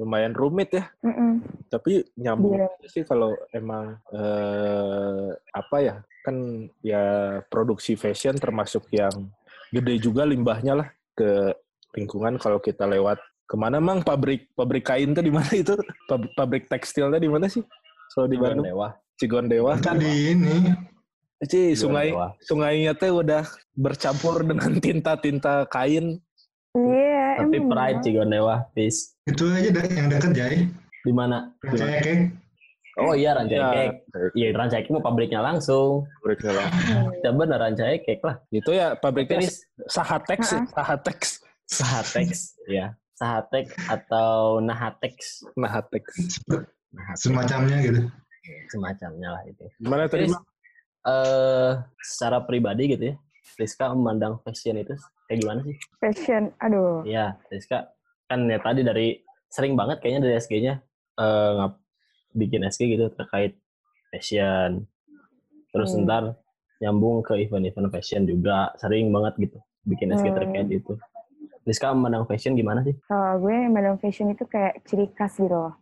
Lumayan 0.00 0.32
rumit 0.32 0.72
ya. 0.72 0.88
Mm-mm. 1.04 1.44
Tapi 1.68 2.08
nyambung 2.16 2.56
Iya. 2.56 2.72
aja 2.72 2.88
sih 2.88 3.04
kalau 3.04 3.36
emang 3.52 4.00
eh, 4.10 5.28
apa 5.52 5.76
ya 5.78 5.94
kan 6.24 6.36
ya 6.80 7.04
produksi 7.46 7.94
fashion 7.94 8.36
termasuk 8.36 8.88
yang 8.88 9.12
gede 9.68 10.00
juga 10.00 10.24
limbahnya 10.24 10.72
lah 10.74 10.88
ke 11.12 11.52
lingkungan 11.92 12.36
kalau 12.36 12.56
kita 12.58 12.84
lewat 12.84 13.20
ke 13.44 13.54
mana 13.54 13.76
mang 13.76 14.00
pabrik 14.00 14.48
pabrik 14.54 14.86
kain 14.86 15.10
tuh 15.10 15.20
di 15.20 15.32
mana 15.34 15.50
itu 15.52 15.74
Pab- 16.06 16.30
pabrik 16.32 16.64
tekstilnya 16.66 17.18
di 17.18 17.28
mana 17.28 17.44
sih? 17.44 17.60
Kalau 18.10 18.26
di 18.26 18.36
Bandung 18.36 18.64
Dewa. 18.64 18.88
Cigondewa 19.14 19.76
kan 19.78 20.00
di 20.00 20.32
ini. 20.32 20.72
Ci, 21.40 21.72
sungai 21.74 22.12
Dewa. 22.12 22.32
sungainya 22.40 22.92
teh 22.92 23.08
udah 23.08 23.44
bercampur 23.72 24.40
dengan 24.44 24.76
tinta-tinta 24.76 25.64
kain. 25.68 26.20
Iya, 26.70 27.09
Tapi 27.38 27.56
Pride. 27.62 27.98
Cigondewa, 28.02 28.56
peace. 28.74 29.14
Itu 29.28 29.46
aja 29.52 29.70
yang 29.86 30.08
deket 30.10 30.32
Jai. 30.34 30.58
Di 31.04 31.12
mana? 31.14 31.52
Rancaya 31.62 32.00
Cake. 32.02 32.24
Oh 33.00 33.14
iya 33.16 33.32
Rancai 33.32 33.56
Ya, 33.56 33.68
Cake. 33.72 33.96
Iya 34.36 34.46
Rancai 34.52 34.82
Cake 34.84 34.92
mau 34.92 35.00
pabriknya 35.00 35.40
langsung. 35.40 36.04
pabriknya 36.20 36.52
lah. 36.58 36.68
Ya 37.24 37.30
bener 37.32 37.58
Rancai 37.60 37.96
Cake 38.04 38.22
lah. 38.24 38.36
Itu 38.52 38.70
ya 38.74 38.92
pabriknya 38.98 39.40
Tapi 39.40 39.48
Sahatex, 39.88 40.40
ya, 40.52 40.60
Sahatex, 40.74 41.18
Sahatex 41.70 42.28
ya. 42.68 42.86
Sahatex 43.16 43.72
atau 43.88 44.60
Nahatex. 44.60 45.44
Nahatex. 45.56 46.04
Nahatex. 46.92 47.20
Semacamnya 47.22 47.78
gitu. 47.84 48.00
Semacamnya 48.72 49.28
lah 49.38 49.42
itu. 49.46 49.64
Gimana 49.80 50.04
tadi? 50.10 50.26
Eh 51.00 51.72
secara 52.04 52.44
pribadi 52.44 52.92
gitu 52.92 53.04
ya, 53.12 53.14
Rizka 53.56 53.88
memandang 53.96 54.36
fashion 54.44 54.76
itu 54.76 54.92
kayak 55.30 55.46
gimana 55.46 55.60
sih? 55.62 55.76
Fashion, 56.02 56.50
aduh. 56.58 57.06
Iya, 57.06 57.38
Rizka 57.46 57.94
kan 58.26 58.50
ya 58.50 58.58
tadi 58.58 58.82
dari 58.82 59.22
sering 59.46 59.78
banget 59.78 60.02
kayaknya 60.02 60.26
dari 60.26 60.34
SG-nya 60.36 60.74
eh 61.16 61.50
ngap 61.54 61.72
bikin 62.34 62.62
SG 62.62 62.82
gitu 62.90 63.06
terkait 63.14 63.54
fashion. 64.10 64.90
Terus 65.70 65.94
Hmm. 65.94 66.02
ntar 66.02 66.34
nyambung 66.82 67.22
ke 67.22 67.38
event-event 67.38 67.94
fashion 67.94 68.26
juga 68.26 68.74
sering 68.74 69.14
banget 69.14 69.38
gitu 69.38 69.58
bikin 69.86 70.10
SG 70.10 70.34
Hmm. 70.34 70.38
terkait 70.42 70.66
itu. 70.68 70.98
Rizka 71.62 71.94
memandang 71.94 72.26
fashion 72.26 72.58
gimana 72.58 72.82
sih? 72.82 72.98
Kalau 73.06 73.38
gue 73.38 73.70
madam 73.70 73.94
fashion 74.02 74.34
itu 74.34 74.42
kayak 74.50 74.82
ciri 74.82 75.06
khas 75.14 75.38
gitu 75.38 75.54
loh. 75.54 75.74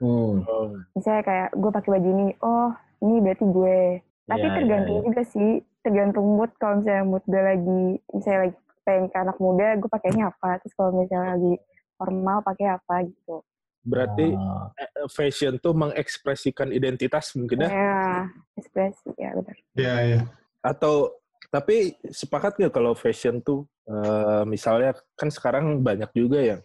Hmm. 0.00 0.42
Oh, 0.48 0.74
Misalnya 0.96 1.22
kayak 1.22 1.48
gue 1.54 1.70
pakai 1.70 1.90
baju 1.92 2.08
ini, 2.08 2.26
oh 2.40 2.72
ini 3.04 3.14
berarti 3.20 3.44
gue. 3.46 3.78
Tapi 4.26 4.46
Iya, 4.46 4.54
tergantung 4.56 4.96
iya, 4.96 5.02
iya. 5.02 5.08
juga 5.12 5.22
sih, 5.26 5.50
tergantung 5.82 6.26
mood. 6.38 6.50
Kalau 6.56 6.80
misalnya 6.80 7.04
mood 7.04 7.24
gue 7.28 7.42
lagi, 7.42 7.82
misalnya 8.10 8.40
lagi 8.48 8.56
pengen 8.90 9.06
ke 9.06 9.18
anak 9.22 9.38
muda, 9.38 9.78
gue 9.78 9.86
pakainya 9.86 10.34
apa. 10.34 10.58
Terus 10.58 10.74
kalau 10.74 10.90
misalnya 10.98 11.38
lagi 11.38 11.54
formal, 11.94 12.42
pakai 12.42 12.66
apa 12.74 13.06
gitu. 13.06 13.46
berarti 13.80 14.36
Ah, 14.36 14.68
eh, 14.76 15.08
fashion 15.08 15.56
tuh 15.56 15.72
mengekspresikan 15.72 16.68
identitas 16.68 17.32
mungkin 17.32 17.64
ya? 17.64 17.70
Ya, 17.72 18.28
ekspresi, 18.60 19.08
ya 19.16 19.32
benar. 19.32 19.56
Iya, 19.72 19.94
iya. 20.04 20.20
Atau 20.60 21.16
tapi 21.48 21.96
sepakat 22.04 22.60
nggak 22.60 22.74
kalau 22.76 22.92
fashion 22.92 23.40
tuh 23.40 23.64
eh, 23.88 24.44
misalnya 24.44 24.92
kan 25.16 25.32
sekarang 25.32 25.80
banyak 25.80 26.12
juga 26.12 26.44
yang 26.44 26.60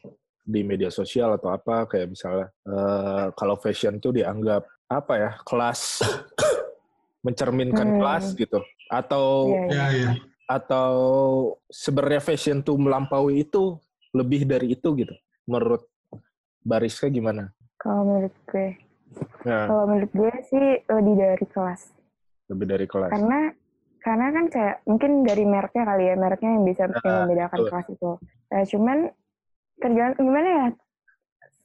di 0.46 0.62
media 0.62 0.92
sosial 0.92 1.40
atau 1.40 1.56
apa 1.56 1.88
kayak 1.88 2.12
misalnya 2.12 2.52
eh, 2.68 3.26
kalau 3.40 3.56
fashion 3.64 3.96
tuh 4.04 4.12
dianggap 4.12 4.68
apa 4.92 5.14
ya 5.16 5.32
kelas 5.48 6.04
mencerminkan 7.26 7.96
Hmm. 7.96 7.98
kelas 7.98 8.36
gitu 8.36 8.60
atau 8.92 9.56
Iya, 9.72 9.86
iya. 9.96 10.12
Atau 10.46 10.94
sebenarnya 11.68 12.22
fashion 12.22 12.62
tuh 12.62 12.78
melampaui 12.78 13.42
itu 13.42 13.82
lebih 14.14 14.46
dari 14.46 14.78
itu 14.78 14.94
gitu 14.96 15.14
menurut 15.50 15.86
Bariska 16.62 17.10
gimana? 17.10 17.50
Kalau 17.78 18.06
menurut 18.06 18.34
gue, 18.50 18.78
Nah, 19.46 19.70
Kalau 19.70 19.86
menurut 19.88 20.12
gue 20.12 20.34
sih 20.50 20.66
lebih 20.86 21.16
dari 21.16 21.46
kelas. 21.48 21.82
lebih 22.50 22.66
dari 22.68 22.86
kelas. 22.86 23.10
Karena 23.14 23.40
karena 24.02 24.28
kan 24.30 24.46
kayak 24.54 24.76
mungkin 24.86 25.12
dari 25.26 25.44
mereknya 25.46 25.84
kali 25.86 26.04
ya, 26.10 26.16
mereknya 26.18 26.52
yang 26.58 26.66
bisa 26.66 26.84
Nah, 26.86 27.02
yang 27.02 27.16
membedakan 27.26 27.58
betul. 27.58 27.70
kelas 27.74 27.88
itu. 27.90 28.12
Eh, 28.54 28.66
cuman 28.70 28.98
kerjaan 29.80 30.14
gimana 30.14 30.50
ya? 30.50 30.68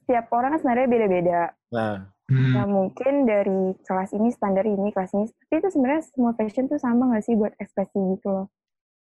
Setiap 0.01 0.25
orang 0.33 0.57
kan 0.57 0.59
sebenarnya 0.61 0.87
beda-beda. 0.89 1.41
Nah, 1.69 1.95
Hmm. 2.31 2.55
Nah 2.55 2.63
mungkin 2.63 3.27
dari 3.27 3.75
kelas 3.83 4.15
ini 4.15 4.31
standar 4.31 4.63
ini, 4.63 4.87
kelas 4.95 5.11
ini. 5.19 5.27
Tapi 5.27 5.51
itu 5.59 5.67
sebenarnya 5.67 6.01
semua 6.15 6.31
fashion 6.31 6.63
tuh 6.71 6.79
sama 6.79 7.11
nggak 7.11 7.27
sih 7.27 7.35
buat 7.35 7.51
ekspresi 7.59 7.99
gitu 8.15 8.27
loh. 8.31 8.47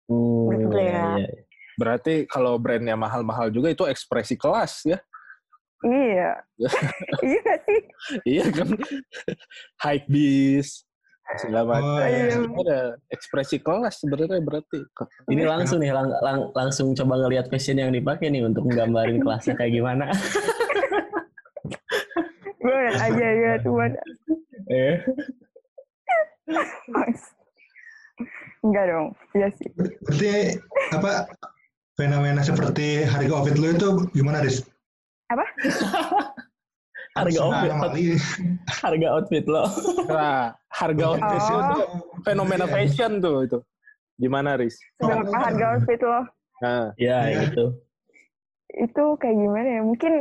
Hmm, 0.09 0.49
iya, 0.73 0.81
ya. 0.81 1.07
iya. 1.21 1.29
berarti 1.79 2.27
kalau 2.27 2.57
brandnya 2.57 2.97
mahal-mahal 2.97 3.53
juga 3.53 3.69
itu 3.71 3.85
ekspresi 3.85 4.35
kelas 4.35 4.88
ya? 4.88 4.99
Iya. 5.85 6.43
iya 7.29 7.38
nggak 7.38 7.61
sih? 7.62 7.81
iya 8.27 8.45
kan? 8.50 8.69
Hype 9.85 10.09
beast 10.11 10.88
segala 11.38 11.77
macam. 11.79 11.93
Oh, 11.93 12.03
iya. 12.03 12.35
Ada 12.41 12.79
ekspresi 13.12 13.61
kelas 13.61 14.00
sebenarnya 14.00 14.41
berarti. 14.41 14.81
Ini 15.29 15.45
langsung 15.45 15.79
nih, 15.79 15.93
lang- 15.93 16.11
lang- 16.19 16.50
langsung 16.57 16.97
coba 16.97 17.21
ngelihat 17.21 17.53
fashion 17.53 17.79
yang 17.79 17.93
dipakai 17.93 18.33
nih 18.33 18.43
untuk 18.43 18.65
nggambarin 18.65 19.21
kelasnya 19.21 19.55
kayak 19.55 19.77
gimana. 19.77 20.09
Gue 22.59 22.81
aja 22.91 23.29
ya 23.29 23.53
tuan. 23.62 23.93
eh, 24.73 24.99
Enggak 28.61 28.85
dong. 28.91 29.09
Iya 29.33 29.49
sih. 29.55 29.69
Berarti 29.75 30.31
apa 30.93 31.13
fenomena 31.95 32.43
seperti 32.43 33.03
harga 33.03 33.33
outfit 33.35 33.57
lu 33.57 33.69
itu 33.71 33.89
gimana, 34.13 34.43
Riz? 34.43 34.63
harga 37.19 37.41
outfit, 37.43 37.71
harga 38.79 39.07
outfit 39.11 39.45
lo. 39.47 39.65
Nah, 40.07 40.55
harga 40.71 41.05
outfit 41.09 41.43
Oh. 41.43 41.59
itu 41.59 41.85
fenomena 42.23 42.65
Iya. 42.67 42.73
fashion 42.73 43.13
tuh 43.19 43.37
itu. 43.45 43.59
Gimana, 44.19 44.55
Riz? 44.55 44.79
Seberapa 44.99 45.31
harga 45.35 45.65
outfit 45.75 46.01
lo? 46.01 46.21
Nah, 46.63 46.91
Ya, 46.99 47.19
Iya. 47.27 47.51
gitu. 47.51 47.65
Itu 48.75 49.05
kayak 49.19 49.37
gimana 49.37 49.69
ya? 49.69 49.83
Mungkin 49.83 50.13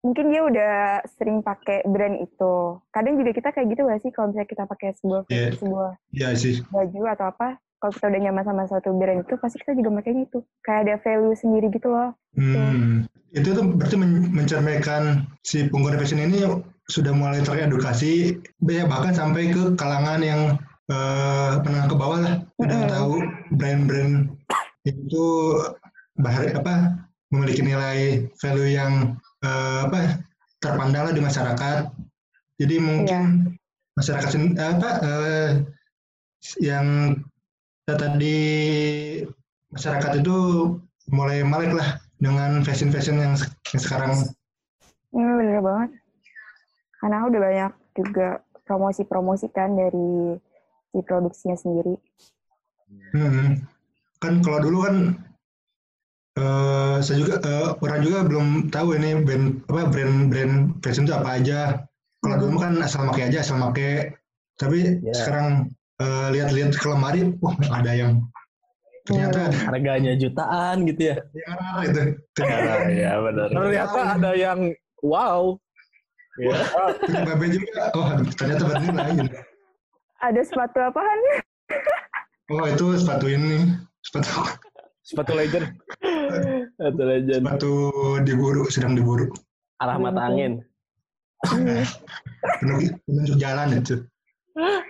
mungkin 0.00 0.30
dia 0.30 0.42
udah 0.46 0.74
sering 1.18 1.42
pakai 1.42 1.82
brand 1.84 2.18
itu. 2.18 2.54
Kadang 2.94 3.18
juga 3.18 3.30
kita 3.34 3.48
kayak 3.50 3.66
gitu 3.74 3.82
gak 3.84 4.00
sih 4.02 4.10
kalau 4.14 4.30
misalnya 4.30 4.48
kita 4.48 4.64
pakai 4.64 4.88
sebuah 4.98 5.20
Iya. 5.26 5.48
sebuah 5.58 5.90
Iya 6.14 6.28
sih. 6.34 6.54
baju 6.70 7.00
atau 7.10 7.26
apa, 7.28 7.48
kalau 7.78 7.92
kita 7.94 8.06
udah 8.10 8.20
nyaman 8.22 8.44
sama 8.46 8.62
satu 8.66 8.90
brand 8.94 9.22
itu, 9.22 9.34
pasti 9.38 9.56
kita 9.58 9.74
juga 9.74 9.90
makanya 9.94 10.26
itu. 10.26 10.38
Kayak 10.62 10.80
ada 10.86 10.94
value 11.02 11.34
sendiri 11.34 11.66
gitu 11.70 11.88
loh. 11.90 12.10
Hmm. 12.34 13.06
Itu 13.34 13.52
tuh 13.52 13.64
berarti 13.74 13.96
men- 13.98 14.30
mencerminkan 14.32 15.26
si 15.42 15.66
pengguna 15.68 15.98
fashion 15.98 16.22
ini 16.22 16.42
sudah 16.88 17.12
mulai 17.12 17.44
teredukasi, 17.44 18.40
ya 18.64 18.88
bahkan 18.88 19.12
sampai 19.12 19.52
ke 19.52 19.76
kalangan 19.76 20.22
yang 20.24 20.56
eh, 20.88 21.52
menengah 21.60 21.84
ke 21.92 21.96
bawah 22.00 22.16
lah, 22.16 22.34
udah 22.56 22.78
Mm-mm. 22.80 22.88
tahu 22.88 23.14
brand-brand 23.60 24.32
itu 24.88 25.24
bahari 26.16 26.56
apa 26.56 26.96
memiliki 27.28 27.60
nilai 27.60 28.24
value 28.40 28.72
yang 28.72 28.92
eh, 29.44 29.78
apa 29.86 30.22
terpandang 30.58 31.10
lah 31.10 31.14
di 31.14 31.22
masyarakat. 31.22 31.78
Jadi 32.58 32.76
mungkin 32.82 33.54
masyarakat 33.94 34.28
sen- 34.30 34.58
apa 34.58 34.90
eh, 35.02 35.50
yang 36.62 37.18
tadi 37.86 38.38
masyarakat 39.72 40.22
itu 40.22 40.36
mulai 41.08 41.40
melek 41.40 41.72
lah 41.72 41.98
dengan 42.20 42.60
fashion-fashion 42.66 43.16
yang, 43.16 43.34
yang 43.72 43.80
sekarang 43.80 44.12
Ini 45.08 45.24
bener 45.24 45.60
banget. 45.64 45.90
Karena 47.00 47.24
udah 47.24 47.40
banyak 47.40 47.72
juga 47.96 48.28
promosi-promosikan 48.68 49.72
dari 49.72 50.36
si 50.92 50.98
produksinya 51.00 51.56
sendiri. 51.56 51.96
Hmm. 53.16 53.64
Kan 54.20 54.44
kalau 54.44 54.60
dulu 54.60 54.78
kan 54.84 54.96
eh 56.38 56.96
saya 57.02 57.16
juga 57.18 57.34
eh, 57.42 57.68
orang 57.82 58.00
juga 58.00 58.18
belum 58.22 58.46
tahu 58.70 58.94
ini 58.94 59.26
brand 59.26 59.58
apa 59.66 59.90
brand-brand 59.90 60.54
fashion 60.80 61.04
itu 61.04 61.14
apa 61.14 61.30
aja. 61.36 61.60
Kalau 62.18 62.34
Hmm. 62.34 62.42
dulu 62.46 62.56
kan 62.58 62.72
asal 62.78 63.06
pakai 63.06 63.30
aja, 63.30 63.38
asal 63.42 63.58
pakai. 63.60 64.14
Tapi 64.54 65.02
Ya. 65.02 65.14
sekarang 65.14 65.70
eh, 65.98 66.26
lihat-lihat 66.30 66.78
ke 66.78 66.86
lemari, 66.86 67.34
wah 67.42 67.58
ada 67.74 67.90
yang 67.90 68.22
ternyata 69.02 69.50
ada 69.50 69.58
Harganya 69.66 70.14
jutaan 70.14 70.86
gitu 70.86 71.10
ya. 71.10 71.16
yang 71.34 71.48
arah 71.50 71.80
itu. 71.82 72.02
Ah, 72.38 72.86
ya 72.86 73.10
benar. 73.18 73.46
ternyata 73.50 74.00
ada 74.14 74.30
yang 74.32 74.58
wow. 75.02 75.58
Ya. 76.38 76.54
Punya 77.02 77.22
babe 77.26 77.46
juga, 77.50 77.90
oh 77.98 78.06
ternyata 78.30 78.62
bernilai. 78.62 79.10
gitu. 79.26 79.38
Ada 80.22 80.40
sepatu 80.46 80.78
apaan? 80.78 81.18
Oh 82.48 82.62
itu 82.62 82.86
sepatu 82.94 83.26
ini, 83.26 83.74
sepatu 84.06 84.30
Sepatu 85.08 85.32
legend. 85.32 85.66
Satu 86.78 87.02
legend. 87.08 87.42
sepatu 87.48 87.72
diburu, 88.28 88.68
sedang 88.68 88.92
diburu. 88.92 89.32
Arah 89.80 89.96
mata 89.96 90.20
angin. 90.28 90.60
Penunjuk, 92.60 92.92
penunjuk 93.08 93.36
jalan 93.40 93.68
itu. 93.80 93.96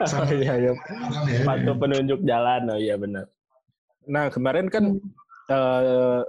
Sama 0.09 0.27
Iya, 0.33 0.55
iya. 0.59 0.73
abang 0.75 1.27
ya. 1.31 1.39
Sepatu 1.47 1.71
penunjuk 1.79 2.21
jalan. 2.27 2.63
Oh 2.67 2.79
iya 2.81 2.99
benar. 2.99 3.31
Nah, 4.11 4.27
kemarin 4.33 4.67
kan 4.67 4.99
eh, 5.55 6.21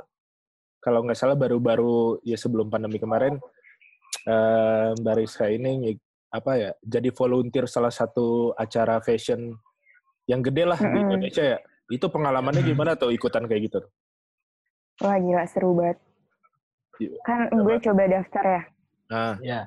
kalau 0.84 1.00
nggak 1.01 1.17
salah 1.17 1.34
baru-baru 1.34 2.22
ya 2.22 2.38
sebelum 2.38 2.69
pandemi 2.69 3.01
kemarin 3.01 3.41
eh 4.27 4.89
Mbak 5.00 5.15
Rizka 5.15 5.48
ini 5.48 5.96
apa 6.29 6.51
ya 6.60 6.72
jadi 6.84 7.10
volunteer 7.13 7.65
salah 7.65 7.89
satu 7.89 8.51
acara 8.53 9.00
fashion 9.01 9.55
yang 10.29 10.46
gede 10.46 10.63
lah 10.67 10.77
di. 10.77 11.00
Indonesia 11.10 11.58
ya. 11.58 11.60
Itu 11.89 12.05
pengalamannya 12.13 12.62
gimana 12.62 12.93
tuh 12.93 13.10
ikutan 13.10 13.50
kayak 13.50 13.69
gitu? 13.69 13.79
Wah 15.01 15.17
gila 15.17 15.43
seru 15.50 15.74
banget. 15.74 15.98
Iya. 17.00 17.17
Kan 17.25 17.39
gue 17.50 17.75
coba 17.81 18.01
daftar 18.05 18.43
ya. 18.46 18.62
Nah, 19.10 19.36
Ya. 19.41 19.62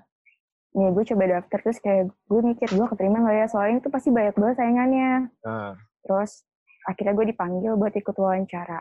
Nih 0.73 0.89
gue 0.89 1.05
coba 1.05 1.25
daftar 1.29 1.59
terus 1.61 1.79
kayak 1.85 2.09
gue 2.09 2.41
mikir 2.41 2.69
gue 2.73 2.87
keterima 2.89 3.21
nggak 3.21 3.37
ya 3.45 3.47
soalnya 3.51 3.85
itu 3.85 3.93
pasti 3.93 4.09
banyak 4.09 4.33
banget 4.41 4.57
saingannya. 4.57 5.13
nah, 5.45 5.77
Terus 6.01 6.49
akhirnya 6.89 7.13
gue 7.13 7.27
dipanggil 7.37 7.73
buat 7.77 7.93
ikut 7.93 8.17
wawancara. 8.17 8.81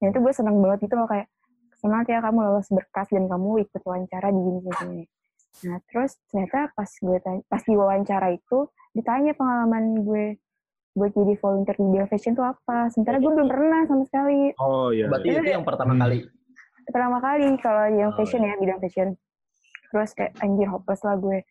Dan 0.00 0.16
itu 0.16 0.18
gue 0.24 0.32
seneng 0.32 0.56
banget 0.64 0.88
gitu 0.88 0.96
loh 0.96 1.04
kayak 1.04 1.28
semangat 1.76 2.06
ya 2.08 2.18
kamu 2.24 2.38
lolos 2.40 2.68
berkas 2.72 3.08
dan 3.12 3.28
kamu 3.28 3.68
ikut 3.68 3.82
wawancara 3.84 4.32
di 4.32 4.40
gini. 4.40 4.60
gini." 4.64 5.02
Nah 5.68 5.76
terus 5.88 6.20
ternyata 6.28 6.72
pas 6.72 6.88
gue 6.88 7.18
tanya, 7.20 7.42
pas 7.48 7.62
di 7.64 7.74
wawancara 7.76 8.28
itu 8.32 8.58
ditanya 8.96 9.32
pengalaman 9.36 9.84
gue 10.04 10.40
buat 10.96 11.12
jadi 11.12 11.36
volunteer 11.36 11.76
di 11.76 11.84
bidang 11.86 12.08
fashion 12.08 12.32
itu 12.32 12.42
apa. 12.42 12.88
Sementara 12.88 13.16
gue 13.16 13.28
belum 13.28 13.46
pernah 13.46 13.80
sama 13.84 14.02
sekali. 14.02 14.56
oh 14.56 14.88
iya. 14.88 15.06
Berarti 15.06 15.28
iya. 15.28 15.38
itu 15.38 15.50
yang 15.52 15.62
pertama 15.62 15.92
Hmm. 15.92 16.02
kali. 16.02 16.18
pertama 16.86 17.18
kali 17.18 17.46
kalau 17.58 17.86
yang 17.90 18.10
Oh, 18.10 18.16
fashion 18.16 18.40
ya 18.40 18.54
bidang 18.56 18.78
fashion 18.78 19.08
terus 19.86 20.10
kayak 20.12 20.38
anjir 20.38 20.66
hopeless 20.66 21.02
lah 21.02 21.14
gue 21.16 21.42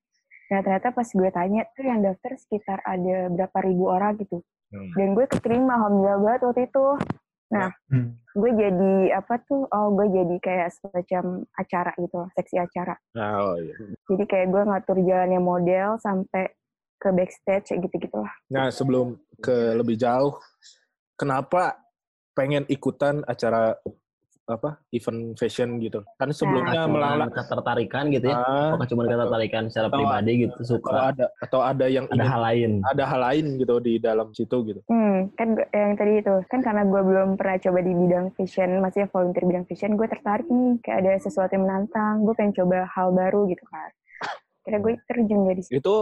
nah 0.45 0.59
ternyata 0.61 0.89
pas 0.89 1.03
gue 1.05 1.29
tanya 1.29 1.67
tuh 1.69 1.83
yang 1.83 1.99
daftar 1.99 2.31
sekitar 2.37 2.79
ada 2.81 3.27
berapa 3.27 3.57
ribu 3.61 3.85
orang 3.85 4.15
gitu 4.15 4.39
Hmm. 4.65 4.89
dan 4.93 5.11
gue 5.11 5.27
keterima 5.27 5.75
alhamdulillah 5.75 6.19
banget 6.21 6.41
waktu 6.41 6.61
itu 6.65 6.85
nah 7.47 7.67
Hmm. 7.85 8.15
gue 8.31 8.51
jadi 8.53 8.93
apa 9.13 9.35
tuh 9.41 9.67
oh 9.67 9.87
gue 9.91 10.07
jadi 10.09 10.35
kayak 10.39 10.69
semacam 10.71 11.23
acara 11.53 11.91
gitu 11.95 12.19
seksi 12.31 12.55
acara 12.57 12.95
Nah, 13.11 13.31
oh 13.37 13.55
iya. 13.57 13.75
jadi 14.07 14.23
kayak 14.25 14.47
gue 14.49 14.61
ngatur 14.63 14.97
jalannya 15.01 15.41
model 15.41 15.89
sampai 15.97 16.47
ke 16.95 17.09
backstage 17.09 17.75
gitu 17.75 17.95
gitulah 17.99 18.31
Nah, 18.47 18.69
sebelum 18.69 19.13
ke 19.37 19.73
lebih 19.73 19.95
jauh, 19.95 20.39
kenapa 21.13 21.79
pengen 22.31 22.63
ikutan 22.67 23.23
acara 23.25 23.75
apa 24.45 24.77
event 24.91 25.33
fashion 25.33 25.81
gitu? 25.81 26.05
Kan 26.15 26.29
sebelumnya 26.29 26.85
Cuman 26.85 26.93
melanglang 26.93 27.33
ketertarikan 27.33 28.13
gitu 28.13 28.29
ya. 28.29 28.37
Ah, 28.37 28.69
Apakah 28.69 28.85
cuma 28.85 29.01
ketertarikan 29.03 29.63
secara 29.65 29.87
Atau- 29.87 29.97
pribadi 29.97 30.31
gitu 30.39 30.53
atau 30.53 30.65
suka 30.69 30.91
ada 31.09 31.25
atau 31.41 31.59
ada 31.59 31.85
yang 31.87 32.05
ada 32.05 32.13
ingin- 32.15 32.29
hal 32.29 32.41
lain. 32.43 32.71
ada 32.85 33.03
hal 33.03 33.19
lain 33.23 33.45
gitu 33.57 33.75
di 33.79 33.93
dalam 33.97 34.27
situ 34.31 34.57
gitu. 34.63 34.79
Hmm, 34.85 35.33
kan 35.33 35.47
yang 35.67 35.97
tadi 35.97 36.21
itu 36.21 36.35
kan 36.45 36.59
karena 36.61 36.85
gue 36.85 37.01
belum 37.01 37.29
pernah 37.35 37.57
coba 37.57 37.79
di 37.81 37.93
bidang 37.95 38.27
fashion, 38.31 38.69
maksudnya 38.79 39.09
volunteer 39.09 39.45
bidang 39.45 39.65
fashion, 39.65 39.91
gue 39.93 40.07
tertarik 40.07 40.45
nih 40.45 40.77
kayak 40.79 40.97
ada 41.01 41.11
sesuatu 41.17 41.49
yang 41.49 41.65
menantang, 41.65 42.21
gue 42.21 42.33
pengen 42.33 42.53
coba 42.55 42.85
hal 42.87 43.09
baru 43.11 43.49
gitu 43.49 43.65
kan. 43.65 43.89
Kira 44.61 44.77
gue 44.77 44.93
terjun 45.05 45.41
jadi 45.43 45.61
situ. 45.63 45.73
Itu 45.75 45.95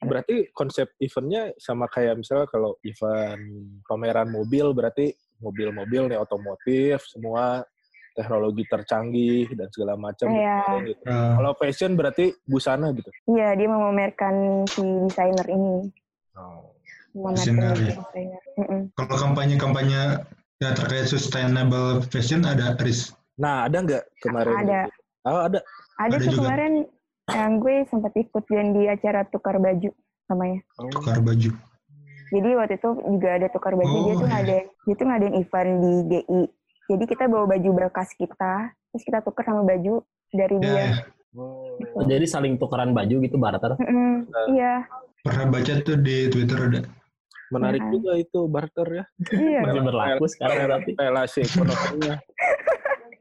berarti 0.00 0.50
konsep 0.50 0.90
eventnya 0.98 1.54
sama 1.56 1.86
kayak 1.86 2.18
misalnya 2.18 2.46
kalau 2.46 2.76
event 2.82 3.40
pameran 3.86 4.28
mobil 4.28 4.72
berarti 4.72 5.12
mobil-mobil 5.38 6.08
nih 6.08 6.18
otomotif 6.18 7.04
semua 7.06 7.62
teknologi 8.14 8.62
tercanggih 8.64 9.50
dan 9.58 9.66
segala 9.68 9.98
macam 9.98 10.30
Iya. 10.30 10.86
gitu. 10.86 11.02
Eh, 11.02 11.32
Kalau 11.34 11.52
fashion 11.58 11.98
berarti 11.98 12.30
busana 12.46 12.94
gitu. 12.94 13.10
Iya, 13.26 13.58
dia 13.58 13.66
mau 13.66 13.90
memamerkan 13.90 14.62
si 14.70 14.82
desainer 15.10 15.46
ini, 15.50 15.90
memamerkan 17.10 17.34
Desainer, 17.34 17.74
ya. 17.74 17.94
kalau 18.94 19.16
kampanye-kampanye 19.18 20.22
yang 20.62 20.74
terkait 20.78 21.10
sustainable 21.10 22.02
fashion 22.06 22.46
ada 22.46 22.78
Riz. 22.78 23.10
Nah, 23.34 23.66
ada 23.66 23.82
nggak 23.82 24.02
kemarin? 24.22 24.54
Ada. 24.62 24.80
Oh, 25.26 25.40
ada. 25.50 25.58
Ada, 25.98 26.06
Ada 26.06 26.16
tuh 26.22 26.30
juga. 26.38 26.42
kemarin 26.54 26.72
Yang 27.26 27.52
gue 27.56 27.76
sempat 27.88 28.12
ikut 28.14 28.44
dan 28.44 28.66
di 28.70 28.82
acara 28.84 29.24
tukar 29.24 29.56
baju 29.56 29.90
namanya. 30.26 30.60
Tukar 30.90 31.18
baju. 31.18 31.50
Jadi 32.26 32.48
waktu 32.52 32.74
itu 32.74 32.88
juga 33.00 33.28
ada 33.32 33.46
tukar 33.48 33.72
baju, 33.72 33.96
dia 34.02 34.10
Oh, 34.10 34.18
tuh 34.18 34.26
iya. 34.26 34.34
ngadain, 34.34 34.66
dia 34.82 34.94
tuh 34.94 35.06
ngadain 35.06 35.34
event 35.34 35.70
di 35.76 35.92
GI. 36.04 36.40
Jadi 36.84 37.04
kita 37.06 37.24
bawa 37.26 37.44
baju 37.46 37.68
bekas 37.72 38.10
kita, 38.12 38.54
terus 38.90 39.02
kita 39.02 39.18
tukar 39.20 39.44
sama 39.44 39.62
baju 39.62 40.02
dari 40.30 40.56
Ya, 40.56 40.60
dia. 40.60 40.74
ya. 40.74 40.88
Oh, 41.34 42.04
jadi 42.04 42.24
saling 42.24 42.54
tukeran 42.56 42.92
baju 42.92 43.16
gitu 43.18 43.36
barter. 43.36 43.74
Mm-mm, 43.76 44.22
iya, 44.48 44.86
pernah 45.20 45.46
baca 45.48 45.72
tuh 45.80 45.96
di 45.96 46.28
Twitter 46.28 46.58
ada. 46.60 46.80
Menarik 47.50 47.80
Nah. 47.80 47.90
juga 47.90 48.12
itu 48.14 48.40
barter 48.46 48.88
ya. 48.92 49.04
iya. 49.32 49.60
Masih 49.62 49.82
berlaku 49.82 50.24
sekarang 50.26 50.56
berarti. 50.64 50.90
Relasi 50.94 51.38
ekonominya. 51.42 52.14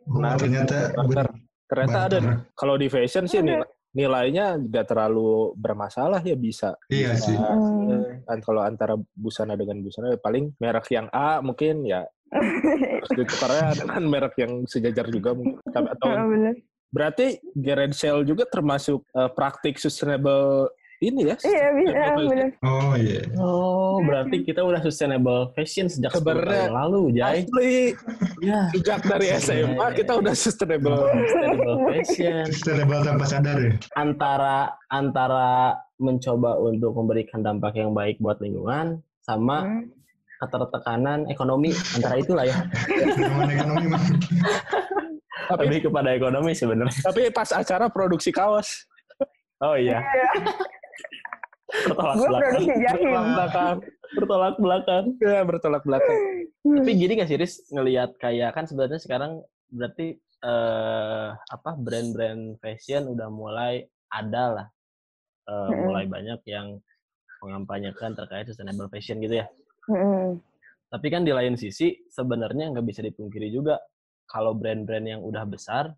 Oh, 0.04 0.14
Menarik. 0.16 0.40
ternyata 0.40 0.78
Barter. 0.96 1.28
Ternyata 1.64 2.00
ada 2.04 2.20
kalau 2.54 2.76
di 2.76 2.86
fashion 2.86 3.26
sih 3.26 3.42
nilai, 3.42 3.66
nilainya 3.94 4.58
nggak 4.58 4.90
terlalu 4.90 5.54
bermasalah 5.56 6.20
ya 6.26 6.34
bisa. 6.34 6.74
Iya 6.90 7.14
bisa, 7.14 7.30
sih. 7.30 7.38
Hmm. 7.38 8.26
kan 8.26 8.40
kalau 8.42 8.62
antara 8.66 8.98
busana 9.14 9.54
dengan 9.54 9.80
busana 9.86 10.14
ya 10.14 10.20
paling 10.20 10.54
merek 10.58 10.90
yang 10.90 11.08
A 11.14 11.40
mungkin 11.46 11.86
ya 11.86 12.02
harus 12.34 13.12
ditukarnya 13.14 13.78
dengan 13.86 14.04
merek 14.10 14.34
yang 14.42 14.66
sejajar 14.66 15.06
juga 15.14 15.38
mungkin. 15.38 15.62
Tapi- 15.70 15.90
atau 15.94 16.10
bener. 16.34 16.56
berarti 16.94 17.42
garage 17.58 17.98
sale 17.98 18.22
juga 18.26 18.46
termasuk 18.50 19.06
eh, 19.14 19.30
praktik 19.34 19.78
sustainable 19.78 20.70
ini 21.06 21.22
ya? 21.26 21.36
Iya, 21.38 21.68
bisa, 21.74 22.04
bener. 22.16 22.50
Oh 22.62 22.94
iya. 22.94 23.22
Oh, 23.36 24.00
berarti 24.00 24.42
kita 24.42 24.62
udah 24.62 24.80
sustainable 24.80 25.52
fashion 25.52 25.86
sejak 25.86 26.12
10 26.12 26.20
Sebenarnya- 26.20 26.68
tahun 26.68 26.74
lalu, 26.74 27.02
Jai. 27.14 27.40
Asli 27.42 27.74
Ya, 28.40 28.60
sejak 28.70 29.00
dari 29.04 29.28
SMA 29.34 29.88
kita 29.94 30.14
udah 30.16 30.34
sustainable. 30.34 31.04
sustainable 31.14 31.78
fashion. 31.90 32.44
Sustainable 32.48 33.02
tanpa 33.02 33.26
sadar 33.26 33.58
ya. 33.58 33.74
Antara 33.94 34.58
antara 34.88 35.50
mencoba 35.96 36.56
untuk 36.58 36.92
memberikan 36.94 37.40
dampak 37.40 37.76
yang 37.76 37.92
baik 37.92 38.18
buat 38.18 38.38
lingkungan 38.38 39.00
sama 39.20 39.64
Hmm. 39.64 39.88
ketertekanan 40.40 41.28
ekonomi 41.28 41.72
antara 41.94 42.16
itulah 42.18 42.44
ya. 42.44 42.58
Ekonomi 42.86 43.88
mah. 43.88 44.04
Tapi 45.44 45.68
Lebih 45.68 45.82
kepada 45.86 46.10
ekonomi 46.10 46.52
sebenarnya. 46.52 47.04
tapi 47.04 47.28
pas 47.30 47.52
acara 47.52 47.86
produksi 47.86 48.32
kaos 48.32 48.88
Oh 49.60 49.76
iya. 49.76 50.00
Bertolak 51.74 52.16
Gue 52.16 52.28
belakang. 52.30 52.54
bertolak 52.54 53.26
belakang, 53.26 53.78
Bertolak 54.14 54.56
belakang. 54.58 55.04
ya 55.20 55.42
bertolak 55.42 55.84
belakang. 55.84 56.20
Tapi 56.64 56.92
gini 56.94 57.12
gak 57.18 57.28
sih, 57.28 57.38
Riz? 57.38 57.54
Ngelihat 57.70 58.16
kayak 58.18 58.54
kan 58.54 58.70
sebenarnya 58.70 59.02
sekarang 59.02 59.42
berarti 59.68 60.16
eh, 60.44 61.28
apa 61.34 61.72
brand-brand 61.76 62.62
fashion 62.62 63.10
udah 63.10 63.28
mulai 63.28 63.84
ada 64.08 64.44
lah. 64.54 64.68
Eh, 65.44 65.52
Mm-mm. 65.52 65.84
mulai 65.84 66.06
banyak 66.06 66.40
yang 66.46 66.78
mengampanyekan 67.44 68.16
terkait 68.16 68.48
sustainable 68.48 68.88
fashion 68.88 69.20
gitu 69.20 69.42
ya. 69.42 69.48
Mm-mm. 69.90 70.40
Tapi 70.88 71.08
kan 71.10 71.26
di 71.26 71.34
lain 71.34 71.58
sisi 71.58 72.06
sebenarnya 72.08 72.70
nggak 72.70 72.86
bisa 72.86 73.02
dipungkiri 73.02 73.50
juga 73.50 73.82
kalau 74.30 74.54
brand-brand 74.54 75.04
yang 75.04 75.22
udah 75.26 75.44
besar 75.44 75.90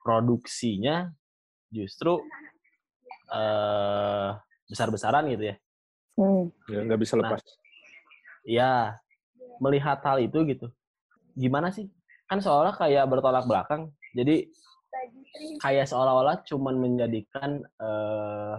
produksinya 0.00 1.10
justru 1.68 2.22
eh 3.30 4.30
besar-besaran 4.70 5.26
gitu 5.28 5.50
ya. 5.50 5.56
Hmm. 6.14 6.48
Ya, 6.70 6.78
nggak 6.86 7.00
bisa 7.02 7.18
lepas. 7.18 7.42
Ya, 8.46 9.02
melihat 9.58 9.98
hal 10.00 10.22
itu 10.22 10.46
gitu. 10.46 10.70
Gimana 11.34 11.74
sih? 11.74 11.90
Kan 12.24 12.38
seolah 12.38 12.72
kayak 12.72 13.10
bertolak 13.10 13.44
belakang. 13.44 13.90
Jadi 14.14 14.48
kayak 15.58 15.86
seolah-olah 15.86 16.42
cuman 16.46 16.74
menjadikan 16.78 17.60
eh, 17.62 18.54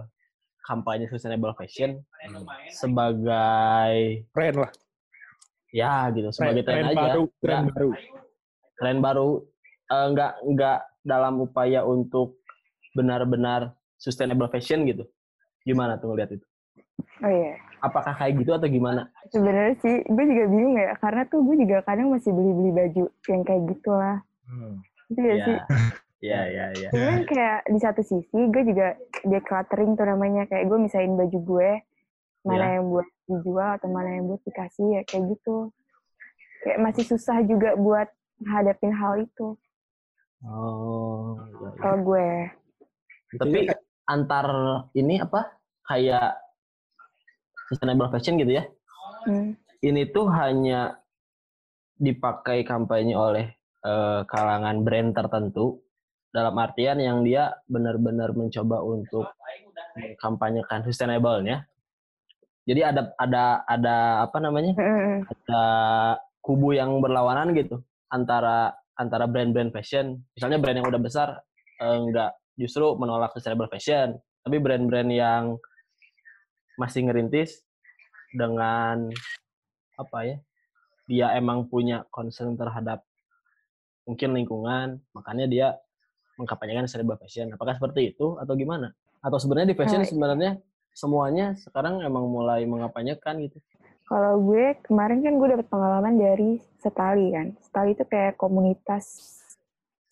kampanye 0.62 1.08
sustainable 1.08 1.52
fashion 1.52 2.00
sebagai 2.70 3.94
Keren 4.30 4.56
lah. 4.62 4.72
ya 5.72 6.12
gitu 6.12 6.28
sebagai 6.30 6.62
tren, 6.62 6.84
aja 6.86 6.94
baru, 6.94 7.22
tren 7.40 7.56
Nggak- 7.64 7.74
baru. 7.74 7.90
tren 8.76 8.96
baru 9.00 9.28
eh, 9.88 10.06
nggak 10.12 10.32
nggak 10.52 10.78
dalam 11.02 11.34
upaya 11.40 11.80
untuk 11.82 12.38
benar-benar 12.92 13.72
sustainable 13.96 14.46
fashion 14.48 14.84
gitu 14.84 15.04
gimana 15.62 15.96
tuh 15.96 16.12
ngeliat 16.12 16.30
itu 16.32 16.46
Oh 17.22 17.30
iya. 17.30 17.54
apakah 17.78 18.14
kayak 18.14 18.42
gitu 18.42 18.50
atau 18.52 18.66
gimana 18.66 19.10
Sebenarnya 19.30 19.74
sih, 19.78 20.02
gue 20.04 20.24
juga 20.26 20.44
bingung 20.46 20.74
ya, 20.76 20.92
karena 20.98 21.22
tuh 21.24 21.40
gue 21.42 21.56
juga 21.56 21.82
kadang 21.82 22.10
masih 22.10 22.30
beli-beli 22.30 22.70
baju 22.70 23.04
yang 23.26 23.42
kayak 23.42 23.62
gitulah. 23.70 24.18
Itu 25.08 25.20
ya 25.20 25.34
sih. 25.40 25.58
ya 26.30 26.40
ya 26.46 26.64
ya 26.74 26.82
Ya. 26.82 26.88
Cuman 26.90 27.22
kayak 27.24 27.58
di 27.66 27.78
satu 27.78 28.02
sisi 28.02 28.38
gue 28.50 28.62
juga 28.64 28.94
decluttering 29.22 29.94
tuh 29.94 30.06
namanya 30.06 30.46
kayak 30.46 30.66
gue 30.66 30.78
misahin 30.78 31.14
baju 31.14 31.38
gue 31.38 31.70
mana 32.42 32.66
Ya. 32.66 32.72
yang 32.78 32.86
buat 32.90 33.08
dijual 33.24 33.70
atau 33.78 33.88
mana 33.88 34.08
yang 34.12 34.24
buat 34.26 34.42
dikasih 34.42 34.86
ya 34.92 35.02
kayak 35.02 35.24
gitu. 35.32 35.70
Kayak 36.62 36.78
masih 36.80 37.04
susah 37.06 37.38
juga 37.42 37.74
buat 37.74 38.06
hadapin 38.42 38.90
hal 38.90 39.22
itu 39.22 39.54
oh 40.42 41.38
iya, 41.38 41.54
iya. 41.54 41.68
kalau 41.78 41.98
gue. 42.02 42.28
tapi 43.32 43.58
antar 44.08 44.46
ini 44.94 45.22
apa 45.22 45.58
kayak 45.86 46.38
sustainable 47.70 48.10
fashion 48.12 48.38
gitu 48.38 48.62
ya 48.62 48.64
Hmm. 49.22 49.54
ini 49.86 50.10
tuh 50.10 50.26
hanya 50.34 50.98
dipakai 51.94 52.66
kampanye 52.66 53.14
oleh 53.14 53.54
eh, 53.86 54.20
kalangan 54.26 54.82
brand 54.82 55.14
tertentu 55.14 55.78
dalam 56.34 56.58
artian 56.58 56.98
yang 56.98 57.22
dia 57.22 57.54
benar-benar 57.70 58.34
mencoba 58.34 58.82
untuk 58.82 59.30
mengkampanyekan 59.94 60.82
sustainable-nya. 60.88 61.68
Jadi 62.66 62.80
ada 62.82 63.14
ada 63.14 63.62
ada 63.68 63.96
apa 64.26 64.38
namanya? 64.42 64.74
Mm-mm. 64.74 65.22
Ada 65.28 65.64
kubu 66.42 66.74
yang 66.74 66.98
berlawanan 66.98 67.54
gitu 67.54 67.78
antara 68.10 68.74
antara 68.98 69.30
brand-brand 69.30 69.70
fashion. 69.70 70.18
Misalnya 70.34 70.58
brand 70.58 70.82
yang 70.82 70.88
udah 70.90 71.02
besar 71.02 71.28
eh, 71.78 71.98
nggak 72.10 72.30
justru 72.62 72.94
menolak 72.94 73.34
sustainable 73.34 73.66
fashion, 73.66 74.14
tapi 74.46 74.62
brand-brand 74.62 75.10
yang 75.10 75.58
masih 76.78 77.04
ngerintis 77.04 77.66
dengan 78.32 79.12
apa 80.00 80.18
ya 80.24 80.36
dia 81.04 81.26
emang 81.36 81.68
punya 81.68 82.08
concern 82.08 82.56
terhadap 82.56 83.04
mungkin 84.08 84.32
lingkungan 84.32 85.04
makanya 85.12 85.46
dia 85.46 85.68
mengkampanyekan 86.40 86.88
sustainable 86.88 87.20
fashion. 87.20 87.52
Apakah 87.52 87.76
seperti 87.76 88.16
itu 88.16 88.40
atau 88.40 88.54
gimana? 88.56 88.96
Atau 89.20 89.38
sebenarnya 89.38 89.74
di 89.74 89.78
fashion 89.78 90.02
Eh, 90.02 90.08
sebenarnya 90.08 90.52
semuanya 90.96 91.54
sekarang 91.60 92.00
emang 92.02 92.26
mulai 92.26 92.64
mengampanyekan 92.64 93.38
gitu? 93.44 93.60
Kalau 94.08 94.40
gue 94.44 94.76
kemarin 94.84 95.24
kan 95.24 95.34
gue 95.38 95.48
dapet 95.56 95.66
pengalaman 95.68 96.14
dari 96.18 96.58
Setali 96.80 97.32
kan. 97.32 97.54
Setali 97.62 97.94
itu 97.94 98.04
kayak 98.04 98.36
komunitas 98.36 99.38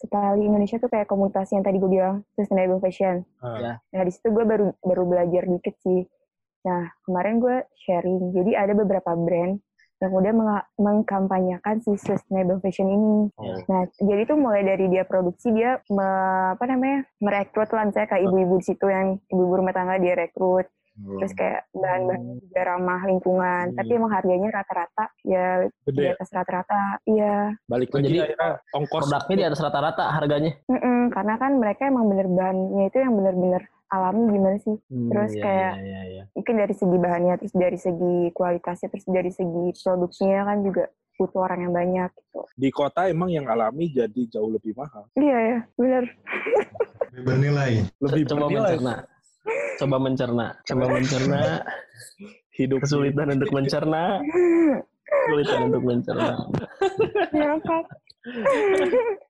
Setali 0.00 0.48
Indonesia 0.48 0.80
tuh 0.80 0.88
kayak 0.88 1.04
komunitas 1.06 1.52
yang 1.52 1.60
tadi 1.60 1.76
gue 1.76 1.90
bilang 1.90 2.24
sustainable 2.32 2.80
fashion. 2.80 3.20
Ya. 3.60 3.72
Nah 3.92 4.02
di 4.02 4.10
situ 4.10 4.32
gue 4.32 4.44
baru 4.44 4.72
baru 4.80 5.04
belajar 5.04 5.44
dikit 5.44 5.76
sih. 5.78 6.08
Nah 6.64 6.88
kemarin 7.04 7.36
gue 7.36 7.56
sharing. 7.76 8.32
Jadi 8.32 8.56
ada 8.56 8.72
beberapa 8.72 9.12
brand 9.12 9.60
yang 10.00 10.12
udah 10.16 10.32
menga- 10.32 10.68
mengkampanyekan 10.80 11.84
si 11.84 11.92
sustainable 12.00 12.56
fashion 12.58 12.88
ini. 12.88 13.16
Ya. 13.36 13.54
Nah 13.68 13.80
jadi 14.00 14.24
tuh 14.24 14.40
mulai 14.40 14.64
dari 14.64 14.88
dia 14.88 15.04
produksi 15.04 15.52
dia 15.52 15.84
me- 15.92 16.56
apa 16.56 16.64
namanya 16.64 17.04
merekrut 17.20 17.68
lah 17.68 17.84
misalnya 17.84 18.08
kayak 18.08 18.24
ibu-ibu 18.24 18.56
di 18.56 18.64
situ 18.64 18.86
yang 18.88 19.20
ibu-ibu 19.28 19.60
rumah 19.60 19.76
tangga 19.76 20.00
dia 20.00 20.16
rekrut 20.16 20.64
terus 21.00 21.32
kayak 21.32 21.64
bahan-bahan 21.72 22.20
juga 22.38 22.60
ramah 22.66 23.00
lingkungan 23.02 23.64
Hmm. 23.66 23.76
tapi 23.76 23.90
emang 23.92 24.10
harganya 24.10 24.48
rata-rata 24.52 25.04
ya 25.22 25.46
di 25.64 25.72
Gede. 25.90 26.12
atas 26.12 26.28
rata-rata 26.30 26.80
iya 27.04 27.56
Balik 27.64 27.88
Oh, 27.88 27.96
lagi 27.96 28.06
jadi 28.10 28.18
ongkos 28.70 29.04
produknya 29.06 29.36
di 29.36 29.44
atas 29.46 29.60
rata-rata 29.60 30.04
harganya 30.10 30.52
Mm-mm, 30.66 31.08
karena 31.10 31.34
kan 31.36 31.52
mereka 31.56 31.82
emang 31.84 32.06
bener 32.06 32.26
bahannya 32.26 32.84
itu 32.86 32.96
yang 32.96 33.14
bener-bener 33.14 33.62
alami 33.86 34.22
gimana 34.28 34.58
sih 34.58 34.76
Terus 34.88 35.30
iya, 35.32 35.42
kayak- 35.42 35.76
iya, 35.76 35.82
iya, 35.82 36.02
iya. 36.06 36.24
mungkin 36.32 36.54
dari 36.56 36.74
segi 36.74 36.96
bahannya 36.96 37.34
terus 37.36 37.54
dari 37.54 37.78
segi 37.78 38.16
kualitasnya 38.30 38.88
terus 38.88 39.06
dari 39.06 39.30
segi 39.30 39.48
produksinya 39.74 40.40
kan 40.44 40.58
juga 40.60 40.84
butuh 41.16 41.40
orang 41.42 41.60
yang 41.62 41.74
banyak 41.74 42.10
gitu 42.14 42.40
di 42.54 42.68
kota 42.70 43.04
emang 43.04 43.28
yang 43.28 43.44
alami 43.44 43.88
jadi 43.88 44.20
jauh 44.30 44.48
lebih 44.48 44.72
mahal. 44.72 45.04
iya 45.14 45.38
ya 45.38 45.58
bener 45.74 46.04
Lebih 47.10 47.22
bernilai. 47.26 47.72
Lebih 47.98 48.22
coba 48.24 48.38
bernilai. 48.44 48.70
mencerna 48.72 48.94
coba 49.76 49.96
mencerna 49.96 50.46
coba 50.62 50.84
mencerna. 50.88 51.64
Hidup 52.52 52.84
kesulitan 52.84 53.32
untuk 53.32 53.50
mencerna. 53.50 54.20
Kesulitan 55.06 55.60
untuk 55.68 55.82
mencerna. 55.82 56.28
Ya 57.32 57.56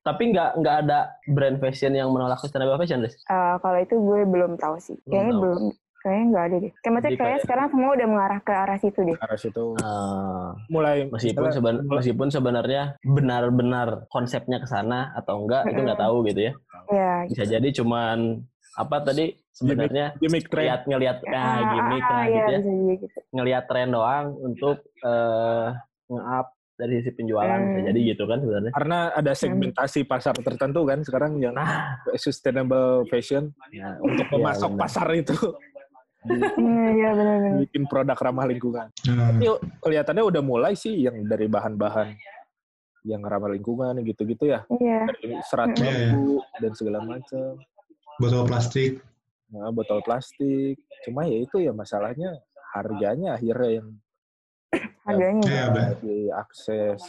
tapi 0.03 0.23
nggak 0.29 0.59
nggak 0.59 0.75
ada 0.83 0.99
brand 1.25 1.57
fashion 1.57 1.95
yang 1.95 2.11
menolak 2.11 2.35
sustainable 2.37 2.75
fashion 2.75 2.99
Riz? 2.99 3.15
Eh, 3.23 3.55
kalau 3.57 3.79
itu 3.79 3.95
gue 3.95 4.19
belum 4.27 4.59
tahu 4.59 4.75
sih. 4.77 4.99
Belum 5.01 5.11
kayaknya 5.13 5.31
tahu. 5.31 5.41
belum 5.41 5.61
kayaknya 6.01 6.25
nggak 6.27 6.43
ada 6.43 6.55
deh. 6.57 6.71
Kayak 6.73 6.91
maksudnya 6.91 6.99
Jadi 7.05 7.15
kayaknya 7.15 7.31
kayak- 7.31 7.43
sekarang 7.45 7.67
semua 7.69 7.89
udah 7.93 8.07
mengarah 8.09 8.39
ke 8.41 8.51
arah 8.51 8.77
situ 8.77 8.99
deh. 9.05 9.17
Arah 9.17 9.39
situ. 9.39 9.65
Eh, 9.77 10.47
mulai 10.67 10.95
meskipun 11.07 11.47
seben- 11.53 11.83
meskipun 11.87 12.27
sebenarnya 12.27 12.83
benar-benar 13.01 13.87
konsepnya 14.09 14.57
ke 14.59 14.67
sana 14.67 15.15
atau 15.15 15.39
enggak 15.39 15.71
itu 15.71 15.79
nggak 15.79 16.01
tahu 16.01 16.15
gitu 16.27 16.41
ya. 16.41 16.53
Ya 16.91 17.13
bisa 17.31 17.43
jadi 17.47 17.67
cuman 17.71 18.43
apa 18.73 18.95
tadi 19.01 19.25
sebenarnya 19.51 20.15
Gimmick 20.17 20.47
trend. 20.47 20.63
lihat 20.65 20.81
ngelihat 20.85 21.17
Ah, 21.25 21.35
ah, 21.35 21.57
gimmick 21.69 22.03
ah, 22.03 22.21
iya, 22.21 22.31
gitu 22.31 22.49
ya 22.49 22.59
gitu. 22.95 23.17
ngelihat 23.31 23.63
tren 23.65 23.89
doang 23.89 24.27
untuk 24.37 24.77
eh 24.97 25.67
nge-up 26.07 26.47
dari 26.73 26.93
sisi 26.97 27.11
penjualan 27.13 27.59
bisa 27.61 27.77
Hmm. 27.77 27.87
jadi 27.87 27.99
gitu 28.07 28.23
kan 28.25 28.37
sebenarnya 28.37 28.71
Karena 28.71 28.97
ada 29.11 29.31
segmentasi 29.33 29.99
pasar 30.03 30.33
tertentu 30.35 30.81
kan 30.81 30.99
sekarang 30.99 31.37
yang 31.37 31.53
nah 31.53 31.99
sustainable 32.15 33.03
fashion 33.05 33.51
ya, 33.69 33.99
untuk 33.99 34.25
iya, 34.25 34.33
memasok 34.33 34.69
benar. 34.71 34.81
pasar 34.81 35.07
itu 35.13 35.37
Hmm, 36.21 36.37
Iya 36.93 37.09
benar-benar. 37.11 37.57
bikin 37.59 37.83
produk 37.83 38.13
ramah 38.15 38.45
lingkungan. 38.45 38.93
Nah, 39.09 39.33
Tapi 39.33 39.45
kelihatannya 39.79 40.21
udah 40.23 40.41
mulai 40.41 40.73
sih 40.75 40.93
yang 41.01 41.17
dari 41.23 41.49
bahan-bahan 41.49 42.13
yang 43.03 43.25
ramah 43.25 43.49
lingkungan 43.49 43.97
gitu-gitu 43.99 44.45
ya. 44.47 44.61
Iya. 44.69 45.09
Dari 45.09 45.41
serat 45.43 45.73
Iya, 45.73 45.81
iya. 45.81 46.13
bambu 46.13 46.37
dan 46.55 46.71
segala 46.71 46.99
macam. 47.01 47.57
Botol 48.21 48.43
plastik. 48.45 48.91
Nah, 49.49 49.73
botol 49.73 49.99
plastik. 50.01 50.77
Cuma 51.01 51.25
ya 51.25 51.41
itu 51.41 51.57
ya 51.57 51.73
masalahnya 51.73 52.37
harganya 52.71 53.35
akhirnya 53.35 53.81
yang 53.81 53.87
Harganya. 55.07 55.43
Iya, 55.43 55.63
Mbak. 55.67 55.89
diakses 55.99 57.01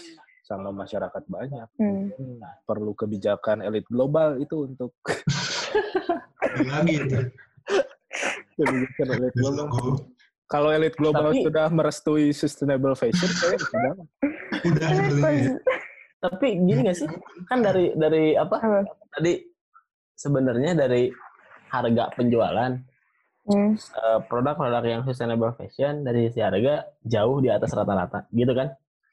sama 0.42 0.72
masyarakat 0.72 1.22
banyak. 1.28 1.68
Hmm. 1.78 2.10
Hmm, 2.10 2.40
perlu 2.64 2.96
kebijakan 2.96 3.60
elit 3.60 3.84
global 3.86 4.40
itu 4.40 4.66
untuk 4.66 4.90
lagi 6.72 6.98
itu. 6.98 7.18
kebijakan 8.56 9.08
elit 9.16 9.34
global. 9.36 9.68
Kalau 10.48 10.68
elit 10.68 10.92
global 10.96 11.32
Tapi- 11.32 11.44
sudah 11.44 11.66
merestui 11.68 12.32
sustainable 12.32 12.92
fashion, 12.92 13.30
saya 13.30 13.56
sudah. 13.56 13.94
Udah 14.62 14.88
tapi 16.22 16.54
gini 16.54 16.86
gak 16.86 16.94
sih 16.94 17.10
kan 17.50 17.66
dari 17.66 17.90
dari 17.98 18.38
Apa? 18.38 18.62
tadi 19.10 19.42
sebenarnya 20.14 20.72
dari 20.74 21.10
harga 21.68 22.12
penjualan 22.12 22.72
Hmm. 23.42 23.74
eh, 23.74 24.20
produk-produk 24.30 24.84
yang 24.86 25.02
sustainable 25.02 25.50
fashion 25.52 26.06
dari 26.06 26.30
sisi 26.30 26.38
harga 26.38 26.86
jauh 27.02 27.42
di 27.42 27.50
atas 27.50 27.74
rata-rata 27.74 28.30
gitu 28.30 28.54
kan 28.54 28.70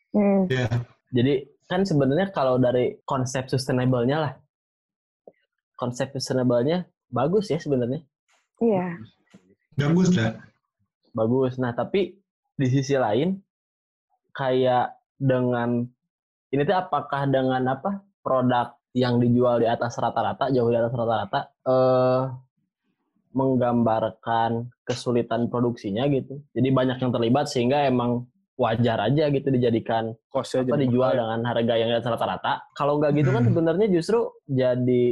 Hmm. 0.10 0.46
Ya, 0.46 0.70
jadi 1.10 1.46
kan 1.66 1.82
sebenarnya 1.82 2.30
kalau 2.30 2.58
dari 2.58 2.98
konsep 3.04 3.46
sustainable-nya 3.46 4.18
lah 4.20 4.34
konsep 5.74 6.10
sustainable-nya 6.12 6.86
bagus 7.08 7.50
ya 7.50 7.58
sebenarnya 7.58 8.06
Iya. 8.60 9.02
bagus 9.78 10.14
lah. 10.14 10.38
bagus 11.12 11.56
nah 11.56 11.72
tapi 11.72 12.18
di 12.54 12.68
sisi 12.68 12.94
lain 12.94 13.38
kayak 14.32 14.94
dengan 15.16 15.90
ini 16.50 16.62
tuh 16.64 16.78
apakah 16.78 17.26
dengan 17.26 17.66
apa 17.66 17.98
produk 18.20 18.78
yang 19.00 19.16
dijual 19.18 19.56
di 19.58 19.68
atas 19.68 19.96
rata-rata 19.96 20.52
jauh 20.52 20.68
di 20.68 20.78
atas 20.78 20.92
rata-rata 20.92 21.40
eh 21.64 22.24
menggambarkan 23.30 24.52
kesulitan 24.84 25.48
produksinya 25.48 26.04
gitu 26.10 26.42
jadi 26.52 26.70
banyak 26.70 26.98
yang 26.98 27.12
terlibat 27.12 27.46
sehingga 27.46 27.86
emang 27.86 28.26
wajar 28.60 29.00
aja 29.00 29.30
gitu 29.30 29.48
dijadikan 29.48 30.12
Kosnya 30.28 30.62
apa 30.62 30.76
jadi 30.76 30.84
dijual 30.84 31.10
mahal. 31.10 31.20
dengan 31.22 31.40
harga 31.48 31.74
yang 31.74 31.90
di 31.90 31.96
atas 31.96 32.10
rata-rata 32.10 32.54
kalau 32.74 33.00
nggak 33.00 33.16
gitu 33.16 33.30
kan 33.30 33.40
Hmm. 33.40 33.50
sebenarnya 33.50 33.88
justru 33.88 34.20
jadi 34.44 35.04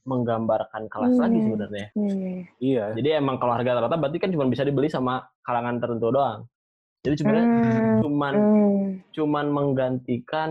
menggambarkan 0.00 0.88
kelas 0.88 1.14
lagi 1.18 1.36
Hmm. 1.36 1.46
sebenarnya 1.46 1.86
Iya, 1.92 2.34
iya. 2.58 2.84
Jadi 2.96 3.08
emang 3.12 3.36
kalau 3.36 3.52
harga 3.52 3.84
rata 3.84 3.94
berarti 3.94 4.16
kan 4.16 4.32
cuma 4.32 4.48
bisa 4.48 4.64
dibeli 4.64 4.88
sama 4.88 5.20
kalangan 5.44 5.76
tertentu 5.76 6.08
doang. 6.08 6.48
Jadi 7.04 7.14
sebenarnya 7.20 7.46
Hmm. 7.46 7.98
cuman 8.00 8.34
Hmm. 8.34 8.88
cuman 9.12 9.46
menggantikan 9.50 10.50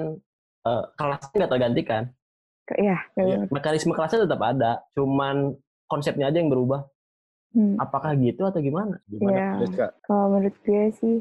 eh, 0.69 0.83
kelasnya 0.93 1.35
nggak 1.35 1.51
tergantikan. 1.51 2.03
Ke- 2.63 2.77
Iya, 2.77 2.97
benar. 3.17 3.49
Mekanisme 3.49 3.91
kelasnya 3.91 4.29
tetap 4.29 4.41
ada, 4.41 4.71
cuman 4.93 5.57
konsepnya 5.85 6.29
aja 6.29 6.37
yang 6.37 6.53
berubah. 6.53 6.85
Hmm. 7.49 7.81
Apakah 7.81 8.13
gitu 8.13 8.45
atau 8.45 8.61
gimana? 8.61 9.01
Gimana, 9.09 9.33
Iya. 9.33 9.47
Deska? 9.65 9.87
Kalau 10.05 10.25
menurut 10.29 10.53
gue 10.61 10.83
sih, 10.95 11.17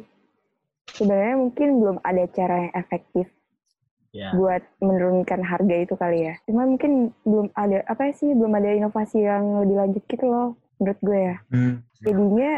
sebenarnya 0.92 1.36
mungkin 1.40 1.68
belum 1.80 1.96
ada 2.04 2.24
cara 2.28 2.68
yang 2.68 2.74
efektif 2.76 3.26
Ya. 4.12 4.32
buat 4.32 4.60
menurunkan 4.80 5.40
harga 5.40 5.76
itu 5.78 5.94
kali 5.94 6.28
ya. 6.28 6.34
Cuma 6.44 6.64
mungkin 6.64 7.12
belum 7.24 7.48
ada 7.52 7.80
apa 7.84 8.12
sih, 8.12 8.28
belum 8.32 8.52
ada 8.52 8.72
inovasi 8.72 9.20
yang 9.20 9.64
lebih 9.64 9.76
lanjut 9.80 10.04
gitu 10.04 10.24
loh, 10.24 10.48
menurut 10.76 11.00
gue 11.00 11.18
ya. 11.18 11.36
Hmm. 11.48 11.74
Jadinya 12.00 12.50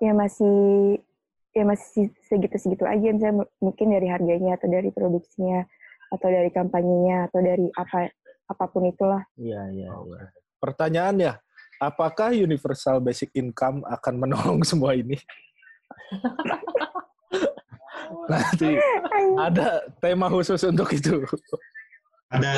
ya 0.00 0.12
masih 0.12 0.56
ya 1.50 1.64
masih 1.66 2.08
segitu-segitu 2.24 2.86
aja 2.86 3.10
misalnya 3.10 3.42
mu- 3.42 3.52
mungkin 3.60 3.90
dari 3.90 4.06
harganya 4.06 4.54
atau 4.54 4.70
dari 4.70 4.88
produksinya 4.88 5.66
atau 6.10 6.28
dari 6.28 6.50
kampanyenya 6.50 7.30
atau 7.30 7.40
dari 7.40 7.66
apa 7.72 8.10
apa 8.50 8.64
pun 8.66 8.82
itulah. 8.84 9.22
Iya, 9.38 9.62
iya, 9.70 9.88
iya. 9.88 10.20
Pertanyaannya, 10.58 11.32
apakah 11.78 12.34
universal 12.34 12.98
basic 12.98 13.30
income 13.32 13.86
akan 13.86 14.14
menolong 14.18 14.60
semua 14.70 14.92
ini? 14.94 15.16
Nanti 18.30 18.74
ada 19.38 19.86
tema 20.02 20.26
khusus 20.26 20.58
untuk 20.66 20.90
itu. 20.90 21.22
Ada. 22.30 22.50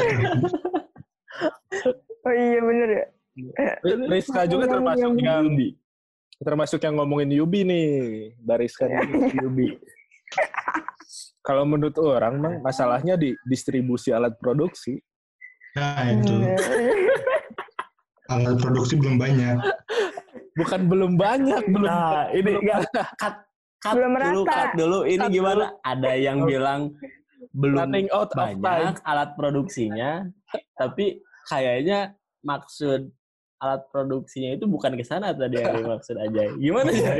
Oh 2.25 2.33
iya 2.33 2.61
bener 2.61 2.89
ya. 2.89 3.05
Rizka 4.09 4.45
juga 4.45 4.69
termasuk 4.69 5.13
yang- 5.19 5.57
termasuk 6.43 6.81
yang 6.83 6.99
ngomongin 6.99 7.31
Yubi 7.33 7.63
nih, 7.63 7.89
Bariska 8.43 8.91
nih, 8.91 9.31
Yubi. 9.45 9.79
Kalau 11.43 11.65
menurut 11.67 11.97
orang, 11.99 12.39
Bang, 12.39 12.55
masalahnya 12.61 13.15
di 13.15 13.35
distribusi 13.45 14.11
alat 14.11 14.37
produksi. 14.39 14.97
Nah, 15.75 16.05
itu. 16.09 16.33
Hmm. 16.33 16.57
Alat 18.31 18.57
produksi 18.61 18.95
belum 18.97 19.17
banyak. 19.21 19.57
Bukan 20.53 20.81
belum 20.89 21.13
banyak, 21.17 21.63
belum 21.69 21.89
Nah, 21.89 22.29
ini 22.33 22.45
belum 22.45 22.63
nggak 22.65 22.79
ada. 22.93 23.03
cut 23.17 23.35
cut 23.81 23.95
Belum 23.97 24.13
dulu, 24.15 24.43
merata. 24.45 24.53
cut 24.53 24.71
dulu. 24.77 24.99
Ini 25.05 25.25
Cut 25.25 25.33
gimana? 25.33 25.65
Ada 25.83 26.13
yang 26.17 26.39
Oh. 26.45 26.49
bilang 26.49 26.81
belum 27.53 27.77
running 27.77 28.09
out 28.13 28.31
banyak 28.37 28.97
alat 29.03 29.31
produksinya, 29.37 30.11
tapi 30.79 31.21
kayaknya 31.45 32.15
maksud 32.41 33.11
alat 33.59 33.83
produksinya 33.91 34.57
itu 34.57 34.65
bukan 34.67 34.95
ke 34.95 35.05
sana 35.05 35.35
tadi 35.35 35.61
yang 35.61 35.83
dimaksud 35.83 36.17
aja. 36.17 36.43
Gimana 36.57 36.91
ya? 36.91 37.13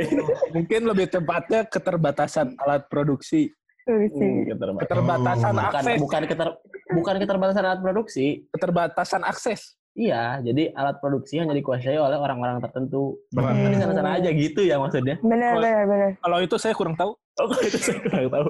Mungkin 0.51 0.81
lebih 0.87 1.07
tepatnya 1.09 1.67
keterbatasan 1.67 2.57
alat 2.57 2.85
produksi. 2.87 3.49
Hmm, 3.83 4.47
keterba- 4.47 4.79
Keterbatasan 4.81 5.51
bukan 5.51 5.83
akses. 5.83 5.99
bukan 5.99 6.21
keter 6.23 6.49
bukan 6.93 7.15
keterbatasan 7.19 7.63
alat 7.63 7.81
produksi. 7.83 8.47
Keterbatasan 8.49 9.21
akses. 9.23 9.75
Iya, 9.93 10.41
jadi 10.41 10.73
alat 10.73 10.97
produksi 10.97 11.37
hanya 11.37 11.53
dikuasai 11.53 11.99
oleh 11.99 12.17
orang-orang 12.17 12.57
tertentu. 12.57 13.21
Wah. 13.37 13.53
Di 13.53 13.77
sana-sana 13.77 14.17
aja 14.17 14.29
gitu 14.31 14.65
ya 14.65 14.81
maksudnya. 14.81 15.21
Benar, 15.21 15.53
benar, 15.61 15.83
benar. 15.85 16.09
Kalau 16.17 16.37
itu 16.41 16.55
saya 16.57 16.73
kurang 16.73 16.97
tahu. 16.97 17.13
Oh, 17.13 17.45
kalau 17.45 17.61
itu 17.61 17.77
saya 17.77 17.97
kurang 18.01 18.25
tahu. 18.29 18.45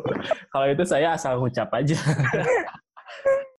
Kalau 0.48 0.68
itu 0.72 0.84
saya 0.86 1.08
asal 1.12 1.40
ngucap 1.40 1.68
aja. 1.74 1.98